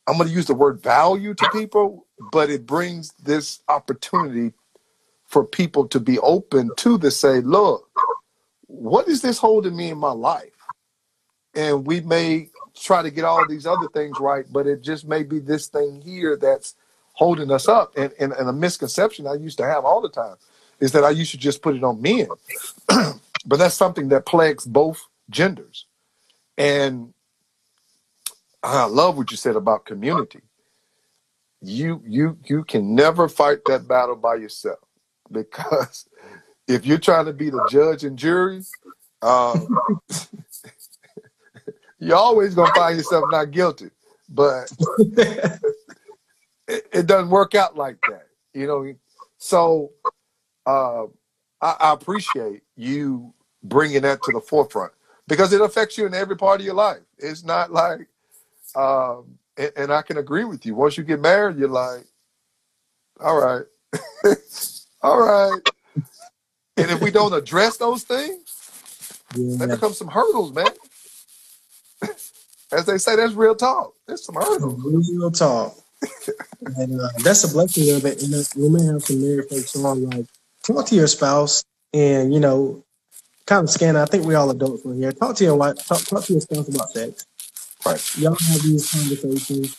[0.05, 4.53] I'm going to use the word value to people, but it brings this opportunity
[5.25, 7.89] for people to be open to the say, look,
[8.67, 10.51] what is this holding me in my life?
[11.55, 15.23] And we may try to get all these other things right, but it just may
[15.23, 16.75] be this thing here that's
[17.13, 17.93] holding us up.
[17.95, 20.35] And, and, and a misconception I used to have all the time
[20.79, 22.27] is that I used to just put it on men.
[23.45, 25.85] but that's something that plagues both genders.
[26.57, 27.13] And
[28.63, 30.41] I love what you said about community.
[31.63, 34.79] You you you can never fight that battle by yourself
[35.31, 36.09] because
[36.67, 38.63] if you're trying to be the judge and jury,
[39.21, 39.67] um,
[41.99, 43.91] you're always gonna find yourself not guilty.
[44.27, 44.71] But
[46.67, 48.93] it, it, doesn't work out like that, you know.
[49.37, 49.91] So
[50.65, 51.05] uh,
[51.61, 53.33] I, I appreciate you
[53.63, 54.91] bringing that to the forefront
[55.27, 57.01] because it affects you in every part of your life.
[57.17, 58.07] It's not like,
[58.75, 60.75] um, and, and I can agree with you.
[60.75, 62.05] Once you get married, you're like,
[63.19, 63.65] all right,
[65.01, 65.61] all right.
[66.75, 69.57] And if we don't address those things, yeah.
[69.57, 70.67] there becomes some hurdles, man.
[72.71, 73.93] As they say, that's real talk.
[74.07, 74.81] There's some hurdles.
[74.83, 75.75] Real talk.
[76.77, 78.23] and uh, that's a blessing of it.
[78.23, 80.25] And uh, we may have some married folks on, like,
[80.63, 82.83] talk to your spouse and, you know,
[83.45, 83.95] kind of scan.
[83.95, 85.11] I think we all adults in here.
[85.11, 85.75] Talk to your wife.
[85.85, 87.27] Talk, talk to your spouse about sex.
[87.85, 88.17] Right.
[88.17, 89.77] Y'all have these conversations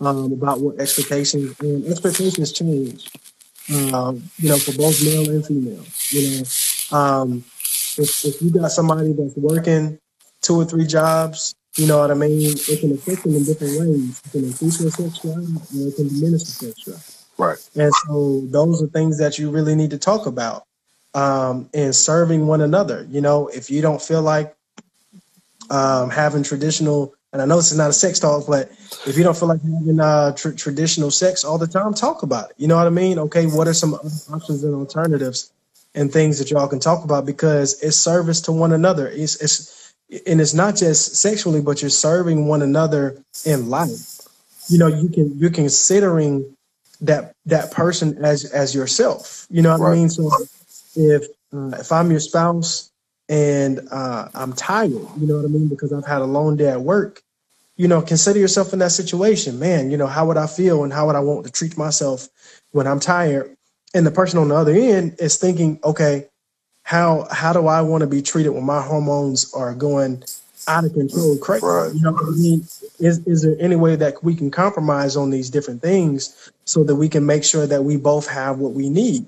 [0.00, 3.10] um, about what expectations and expectations change.
[3.72, 5.84] Um, you know, for both male and female.
[6.10, 7.44] You know, um,
[7.96, 9.98] if if you got somebody that's working
[10.40, 12.56] two or three jobs, you know what I mean.
[12.68, 14.20] It can affect them in different ways.
[14.26, 17.22] It can increase their sex drive, or it can diminish their sex drive.
[17.38, 17.58] Right.
[17.76, 20.66] And so those are things that you really need to talk about
[21.14, 23.06] um, and serving one another.
[23.10, 24.54] You know, if you don't feel like
[25.70, 28.70] um, having traditional, and I know this is not a sex talk, but
[29.06, 32.50] if you don't feel like having uh, tr- traditional sex all the time, talk about
[32.50, 32.56] it.
[32.58, 33.18] You know what I mean?
[33.18, 35.50] Okay, what are some options and alternatives
[35.94, 39.08] and things that y'all can talk about because it's service to one another.
[39.08, 39.94] It's, it's
[40.26, 44.20] and it's not just sexually, but you're serving one another in life.
[44.68, 46.54] You know, you can you're considering
[47.00, 49.46] that that person as as yourself.
[49.50, 49.92] You know what right.
[49.92, 50.10] I mean?
[50.10, 50.30] So
[50.96, 51.24] if
[51.54, 52.91] uh, if I'm your spouse
[53.32, 56.68] and uh, I'm tired, you know what I mean, because I've had a long day
[56.68, 57.22] at work,
[57.76, 59.58] you know, consider yourself in that situation.
[59.58, 62.28] Man, you know, how would I feel and how would I want to treat myself
[62.72, 63.56] when I'm tired?
[63.94, 66.28] And the person on the other end is thinking, okay,
[66.82, 70.24] how how do I want to be treated when my hormones are going
[70.68, 71.38] out of control?
[71.38, 71.62] Correct?
[71.62, 71.94] Right.
[71.94, 72.66] You know what I mean?
[72.98, 76.96] Is is there any way that we can compromise on these different things so that
[76.96, 79.24] we can make sure that we both have what we need?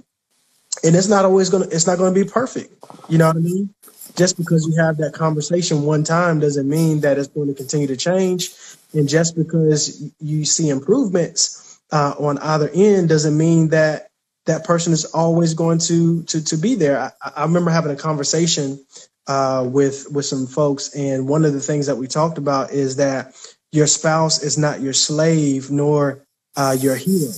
[0.84, 2.72] and it's not always gonna it's not gonna be perfect.
[3.08, 3.74] You know what I mean?
[4.16, 7.86] Just because you have that conversation one time doesn't mean that it's going to continue
[7.88, 8.50] to change.
[8.92, 14.08] And just because you see improvements uh, on either end doesn't mean that
[14.46, 17.00] that person is always going to to to be there.
[17.00, 18.84] I, I remember having a conversation
[19.26, 22.96] uh, with with some folks, and one of the things that we talked about is
[22.96, 23.34] that
[23.72, 26.24] your spouse is not your slave nor
[26.56, 27.32] uh, your hero.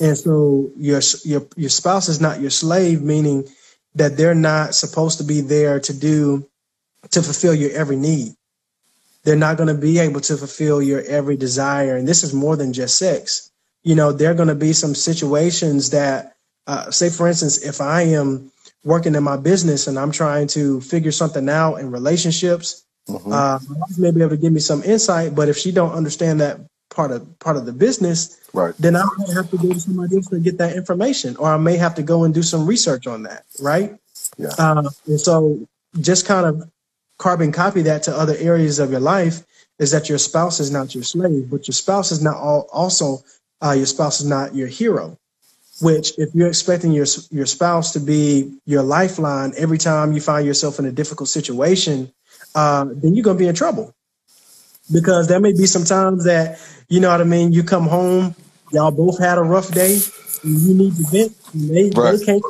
[0.00, 3.48] And so your your your spouse is not your slave, meaning
[3.94, 6.48] that they're not supposed to be there to do
[7.10, 8.34] to fulfill your every need.
[9.24, 12.56] They're not going to be able to fulfill your every desire, and this is more
[12.56, 13.50] than just sex.
[13.84, 16.34] You know, there are going to be some situations that,
[16.66, 18.50] uh, say, for instance, if I am
[18.84, 23.32] working in my business and I'm trying to figure something out in relationships, mm-hmm.
[23.32, 23.58] uh,
[23.98, 25.34] may be able to give me some insight.
[25.34, 26.60] But if she don't understand that
[26.92, 28.74] part of part of the business, right.
[28.78, 31.56] then I may have to go to somebody else to get that information, or I
[31.56, 33.96] may have to go and do some research on that, right?
[34.36, 34.50] Yeah.
[34.58, 35.66] Uh, and so,
[36.00, 36.70] just kind of
[37.18, 39.42] carbon copy that to other areas of your life
[39.78, 43.22] is that your spouse is not your slave, but your spouse is not all, also
[43.64, 45.18] uh, your spouse is not your hero.
[45.80, 50.46] Which, if you're expecting your your spouse to be your lifeline every time you find
[50.46, 52.12] yourself in a difficult situation,
[52.54, 53.94] uh, then you're gonna be in trouble
[54.92, 57.52] because there may be some times that you know what I mean.
[57.52, 58.34] You come home,
[58.70, 59.98] y'all both had a rough day,
[60.42, 61.36] and you need to vent.
[61.54, 62.18] They, right.
[62.18, 62.42] they can't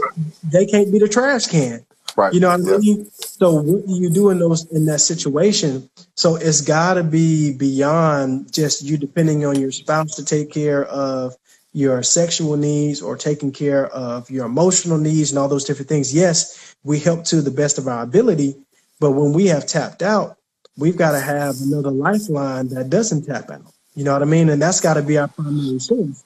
[0.42, 1.84] they can't be the trash can.
[2.16, 2.34] Right.
[2.34, 3.10] You know what I mean?
[3.14, 5.88] So what do you do in those in that situation?
[6.14, 10.84] So it's got to be beyond just you depending on your spouse to take care
[10.84, 11.34] of
[11.72, 16.14] your sexual needs or taking care of your emotional needs and all those different things.
[16.14, 18.56] Yes, we help to the best of our ability,
[19.00, 20.36] but when we have tapped out,
[20.78, 23.72] we've got to have another lifeline that doesn't tap out.
[23.94, 24.50] You know what I mean?
[24.50, 26.24] And that's got to be our primary source.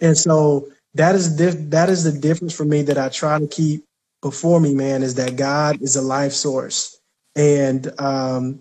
[0.00, 3.48] And so that is dif- that is the difference for me that I try to
[3.48, 3.84] keep
[4.22, 6.98] before me, man, is that God is a life source.
[7.36, 8.60] And um,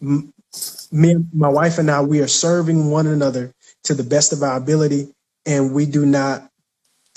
[0.00, 3.52] me, my wife and I, we are serving one another
[3.84, 5.08] to the best of our ability,
[5.46, 6.48] and we do not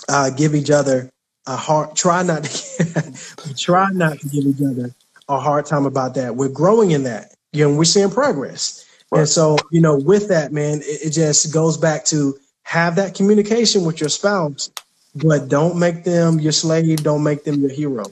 [0.09, 1.09] uh, give each other
[1.47, 1.95] a hard.
[1.95, 3.13] Try not to.
[3.57, 4.91] try not to give each other
[5.29, 6.35] a hard time about that.
[6.35, 7.33] We're growing in that.
[7.53, 8.85] You know, we're seeing progress.
[9.11, 9.19] Right.
[9.19, 13.15] And so, you know, with that, man, it, it just goes back to have that
[13.15, 14.71] communication with your spouse,
[15.15, 17.03] but don't make them your slave.
[17.03, 18.05] Don't make them your hero.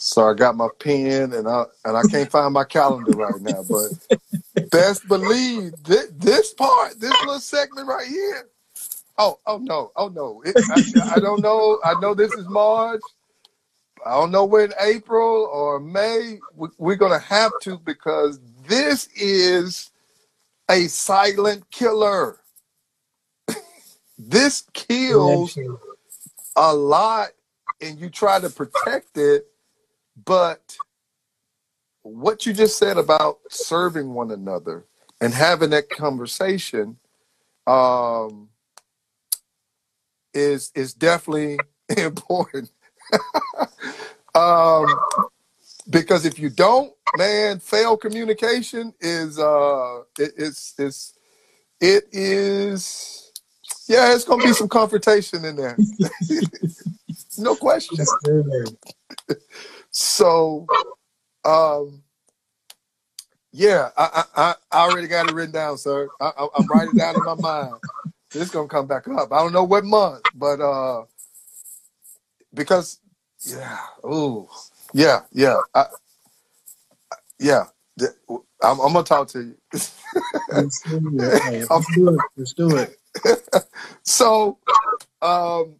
[0.00, 3.64] So I got my pen and I and I can't find my calendar right now,
[3.68, 8.48] but best believe this, this part, this little segment right here.
[9.18, 10.40] Oh, oh no, oh no!
[10.46, 11.80] It, I, I, don't know.
[11.84, 13.00] I know this is March.
[14.08, 16.40] I don't know when April or May.
[16.56, 19.90] We, we're gonna have to because this is
[20.70, 22.40] a silent killer.
[24.18, 25.58] this kills
[26.56, 27.28] a lot,
[27.80, 29.46] and you try to protect it
[30.24, 30.76] but
[32.02, 34.84] what you just said about serving one another
[35.20, 36.96] and having that conversation
[37.66, 38.48] um,
[40.34, 41.58] is is definitely
[41.96, 42.70] important.
[46.02, 51.14] because if you don't, man, failed communication is uh, it, it's it's
[51.80, 53.32] it is
[53.88, 55.78] yeah, it's gonna be some confrontation in there.
[57.38, 58.04] no question.
[59.90, 60.68] So,
[61.44, 62.02] um,
[63.52, 66.10] yeah, I, I, I already got it written down, sir.
[66.20, 67.76] I, I, I'm writing it down in my mind.
[68.34, 69.32] It's gonna come back up.
[69.32, 71.04] I don't know what month, but uh,
[72.52, 73.00] because
[73.46, 74.50] yeah, oh
[74.92, 75.86] yeah, yeah, I,
[77.38, 77.64] yeah.
[78.62, 79.56] I'm, I'm gonna talk to you.
[79.72, 81.68] Let's do it.
[81.70, 82.20] Let's do it.
[82.36, 82.98] Let's do it.
[84.02, 84.58] so,
[85.22, 85.76] um,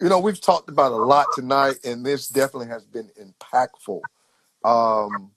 [0.00, 4.00] you know, we've talked about a lot tonight, and this definitely has been impactful.
[4.64, 5.32] Um,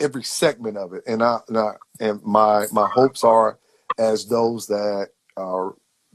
[0.00, 3.58] every segment of it, and I, and, I, and my my hopes are
[3.98, 5.74] as those that are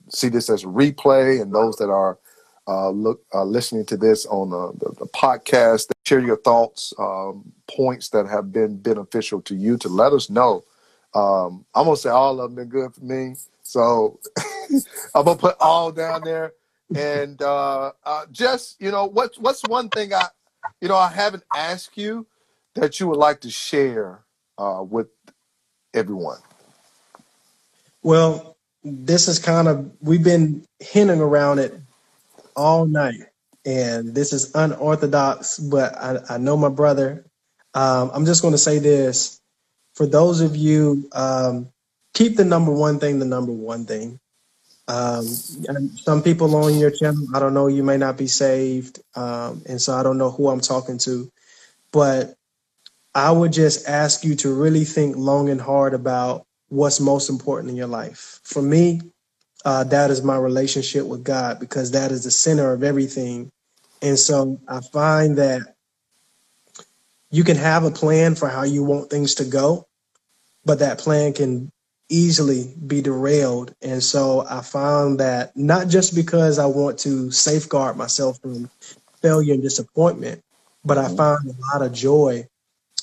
[0.10, 2.20] see this as a replay, and those that are
[2.68, 7.52] uh, look uh, listening to this on the, the, the podcast, share your thoughts, um,
[7.68, 10.64] points that have been beneficial to you to let us know.
[11.14, 14.20] Um, I'm gonna say all of them been good for me, so
[15.16, 16.54] I'm gonna put all down there
[16.96, 20.28] and uh, uh, just you know, what's what's one thing I,
[20.82, 22.28] you know, I haven't asked you
[22.76, 24.24] that you would like to share
[24.58, 25.08] uh, with
[25.94, 26.40] everyone.
[28.04, 31.80] Well, this is kind of we've been hinting around it
[32.56, 33.22] all night,
[33.66, 37.26] and this is unorthodox, but I, I know my brother.
[37.74, 39.36] Um, I'm just going to say this
[39.96, 41.70] for those of you, um,
[42.14, 44.20] keep the number one thing the number one thing.
[44.88, 49.00] Um, some people on your channel, I don't know, you may not be saved.
[49.16, 51.32] Um, and so I don't know who I'm talking to.
[51.94, 52.36] But
[53.16, 57.72] I would just ask you to really think long and hard about what's most important
[57.72, 58.40] in your life.
[58.44, 59.02] For me,
[59.66, 63.52] uh, that is my relationship with God because that is the center of everything.
[64.02, 65.76] And so I find that
[67.30, 69.88] you can have a plan for how you want things to go,
[70.66, 71.72] but that plan can
[72.10, 73.74] easily be derailed.
[73.82, 78.70] And so I found that not just because I want to safeguard myself from
[79.22, 80.44] failure and disappointment,
[80.84, 81.16] but I mm-hmm.
[81.16, 82.48] found a lot of joy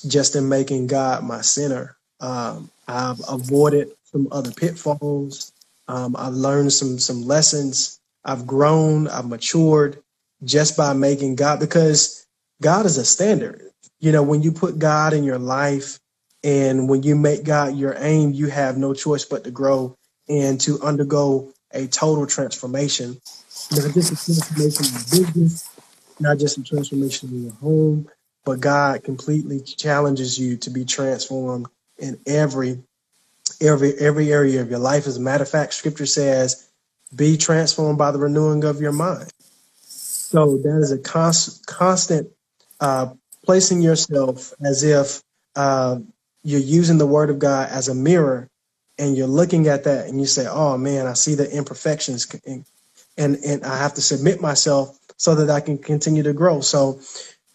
[0.07, 1.97] just in making God my center.
[2.19, 5.51] Um, I've avoided some other pitfalls.
[5.89, 7.99] Um, I've learned some some lessons.
[8.25, 9.09] I've grown.
[9.09, 10.03] I've matured
[10.45, 12.27] just by making God because
[12.63, 13.63] God is a standard.
[14.01, 15.99] You know, when you put God in your life,
[16.43, 19.95] and when you make God your aim, you have no choice but to grow
[20.29, 23.19] and to undergo a total transformation.
[23.71, 25.69] Not just a transformation in business,
[26.19, 28.09] not just a transformation in your home,
[28.45, 31.67] but God completely challenges you to be transformed
[31.99, 32.83] in every
[33.61, 35.07] every every area of your life.
[35.07, 36.67] As a matter of fact, scripture says,
[37.15, 39.29] be transformed by the renewing of your mind.
[39.81, 42.29] So that is a const, constant
[42.79, 43.13] uh,
[43.45, 45.21] placing yourself as if
[45.55, 45.99] uh,
[46.43, 48.47] you're using the word of God as a mirror
[48.99, 52.65] and you're looking at that and you say, oh man, I see the imperfections and,
[53.17, 56.61] and, and I have to submit myself so that I can continue to grow.
[56.61, 57.01] So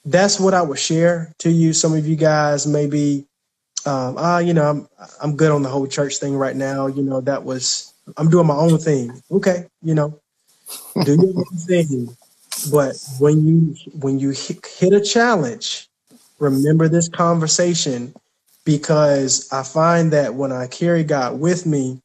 [0.05, 1.73] that's what I would share to you.
[1.73, 3.27] Some of you guys may be,
[3.87, 4.89] um, ah, you know, I'm,
[5.23, 6.87] I'm good on the whole church thing right now.
[6.87, 9.23] You know, that was, I'm doing my own thing.
[9.31, 9.67] Okay.
[9.83, 10.21] You know,
[11.05, 12.17] do your own thing.
[12.71, 15.89] But when you, when you hit a challenge,
[16.39, 18.15] remember this conversation
[18.65, 22.01] because I find that when I carry God with me,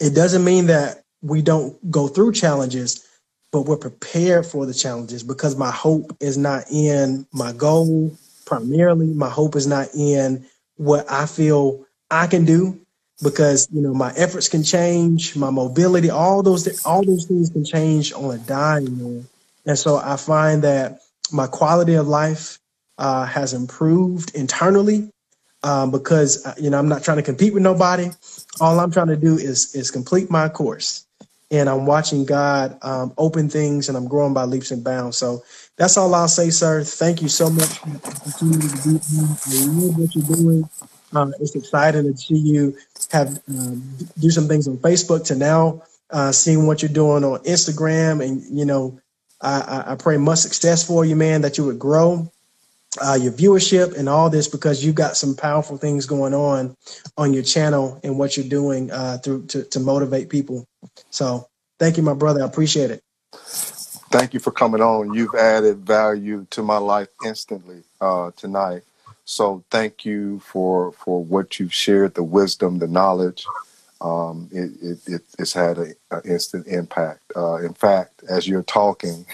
[0.00, 3.06] it doesn't mean that we don't go through challenges,
[3.52, 8.16] but we're prepared for the challenges because my hope is not in my goal
[8.46, 9.06] primarily.
[9.08, 10.46] My hope is not in
[10.80, 12.80] what I feel I can do
[13.22, 17.64] because you know my efforts can change, my mobility, all those all those things can
[17.66, 19.28] change on a dime.
[19.66, 21.00] And so I find that
[21.32, 22.60] my quality of life
[22.98, 25.10] uh, has improved internally
[25.64, 28.10] um, because uh, you know I'm not trying to compete with nobody.
[28.60, 31.06] All I'm trying to do is is complete my course,
[31.52, 35.18] and I'm watching God um, open things, and I'm growing by leaps and bounds.
[35.18, 35.44] So
[35.80, 36.84] that's all I'll say, sir.
[36.84, 39.00] Thank you so much for continuing to do.
[39.48, 40.70] I love what you're doing.
[41.14, 42.78] Uh, it's exciting to see you
[43.12, 47.40] have um, do some things on Facebook to now uh, seeing what you're doing on
[47.44, 49.00] Instagram, and you know,
[49.42, 51.42] I, I pray much success for you, man.
[51.42, 52.28] That you would grow
[53.02, 56.76] uh, your viewership and all this because you've got some powerful things going on
[57.18, 60.66] on your channel and what you're doing uh, through to, to motivate people.
[61.10, 61.48] So
[61.80, 62.42] thank you, my brother.
[62.42, 63.02] I appreciate it.
[64.10, 65.12] Thank you for coming on.
[65.14, 68.84] You've added value to my life instantly uh, tonight.
[69.26, 73.50] So thank you for for what you've shared, the wisdom, the knowledge.
[74.00, 75.94] Um, it, it, it, it's had an
[76.24, 77.22] instant impact.
[77.36, 79.26] Uh, in fact, as you're talking,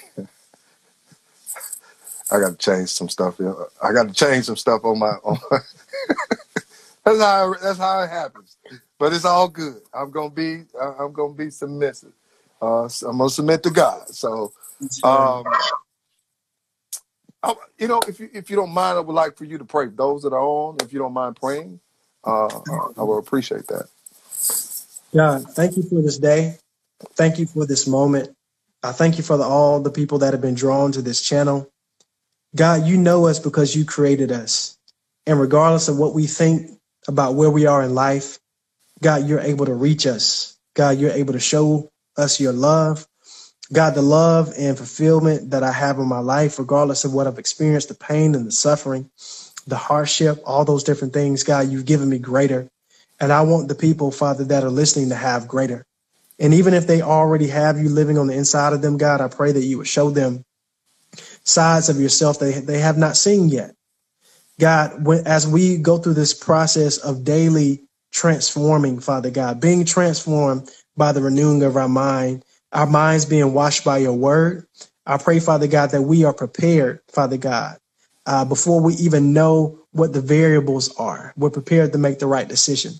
[2.33, 3.41] I got to change some stuff.
[3.83, 5.12] I got to change some stuff on my.
[5.24, 5.39] On
[7.05, 8.57] that's how that's how it happens.
[8.99, 9.83] But it's all good.
[9.95, 12.12] I'm gonna be I'm gonna be submissive.
[12.62, 14.09] Uh, I'm gonna submit to God.
[14.11, 14.53] So,
[15.03, 15.45] um,
[17.43, 19.64] I, you know, if you if you don't mind, I would like for you to
[19.64, 19.89] pray.
[19.89, 21.81] Those that are on, if you don't mind praying,
[22.24, 22.61] uh,
[22.97, 23.89] I will appreciate that.
[25.14, 26.59] God, thank you for this day.
[27.16, 28.31] Thank you for this moment.
[28.83, 31.70] I thank you for the, all the people that have been drawn to this channel.
[32.57, 34.79] God, you know us because you created us.
[35.27, 38.39] And regardless of what we think about where we are in life,
[39.03, 40.57] God, you're able to reach us.
[40.74, 43.07] God, you're able to show us your love.
[43.73, 47.39] God, the love and fulfillment that I have in my life, regardless of what I've
[47.39, 49.11] experienced, the pain and the suffering,
[49.67, 52.71] the hardship, all those different things, God, you've given me greater.
[53.19, 55.85] And I want the people, Father, that are listening to have greater.
[56.39, 59.29] And even if they already have you living on the inside of them, God, I
[59.29, 60.45] pray that you would show them
[61.45, 63.75] sides of yourself they, they have not seen yet.
[64.61, 70.71] God, when, as we go through this process of daily transforming, Father God, being transformed
[70.97, 74.67] by the renewing of our mind, our minds being washed by your word,
[75.07, 77.79] I pray, Father God, that we are prepared, Father God,
[78.27, 81.35] uh, before we even know what the variables are.
[81.37, 82.95] We're prepared to make the right decision.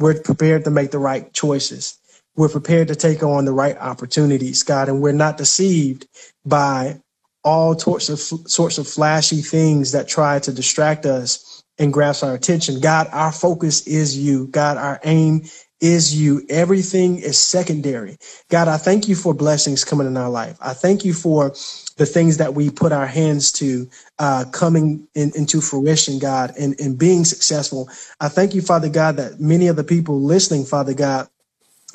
[0.00, 1.98] We're prepared to make the right choices.
[2.36, 6.08] We're prepared to take on the right opportunities, God, and we're not deceived
[6.46, 7.00] by
[7.44, 12.34] all sorts of sorts of flashy things that try to distract us and grasp our
[12.34, 12.80] attention.
[12.80, 14.48] God, our focus is you.
[14.48, 15.44] God, our aim
[15.80, 16.42] is you.
[16.50, 18.18] Everything is secondary.
[18.50, 20.58] God, I thank you for blessings coming in our life.
[20.60, 21.50] I thank you for
[21.98, 26.80] the things that we put our hands to uh, coming in, into fruition, God, and,
[26.80, 27.90] and being successful.
[28.20, 31.28] I thank you, Father God, that many of the people listening, Father God,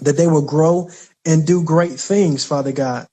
[0.01, 0.89] that they will grow
[1.25, 3.05] and do great things, Father God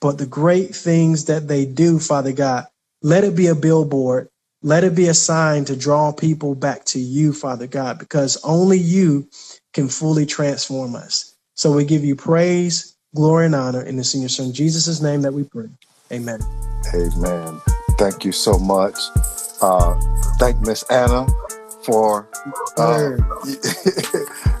[0.00, 2.66] but the great things that they do, Father God,
[3.02, 4.30] let it be a billboard.
[4.62, 8.78] Let it be a sign to draw people back to you, Father God, because only
[8.78, 9.28] you
[9.72, 11.34] can fully transform us.
[11.54, 15.32] So we give you praise, glory, and honor in the senior son Jesus' name that
[15.32, 15.68] we pray.
[16.12, 16.40] Amen.
[16.94, 17.60] Amen.
[17.98, 18.98] Thank you so much.
[19.60, 19.98] Uh,
[20.38, 21.26] thank Miss Anna
[21.84, 22.28] for
[22.76, 23.16] uh,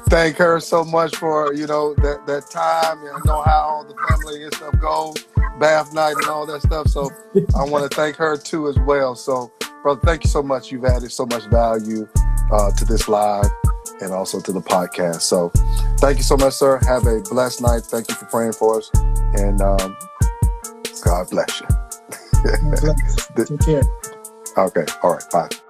[0.08, 3.02] thank her so much for you know that that time.
[3.02, 5.24] You know how all the family and stuff goes
[5.58, 6.88] bath night and all that stuff.
[6.88, 7.10] So
[7.56, 9.14] I want to thank her too as well.
[9.14, 9.52] So,
[9.82, 10.70] brother, thank you so much.
[10.70, 12.08] You've added so much value
[12.52, 13.50] uh, to this live
[14.00, 15.22] and also to the podcast.
[15.22, 15.50] So,
[15.98, 16.78] thank you so much, sir.
[16.86, 17.82] Have a blessed night.
[17.82, 19.96] Thank you for praying for us, and um,
[21.04, 21.66] God bless you.
[23.44, 23.82] Take care.
[24.56, 24.84] Okay.
[25.02, 25.30] All right.
[25.30, 25.69] Bye.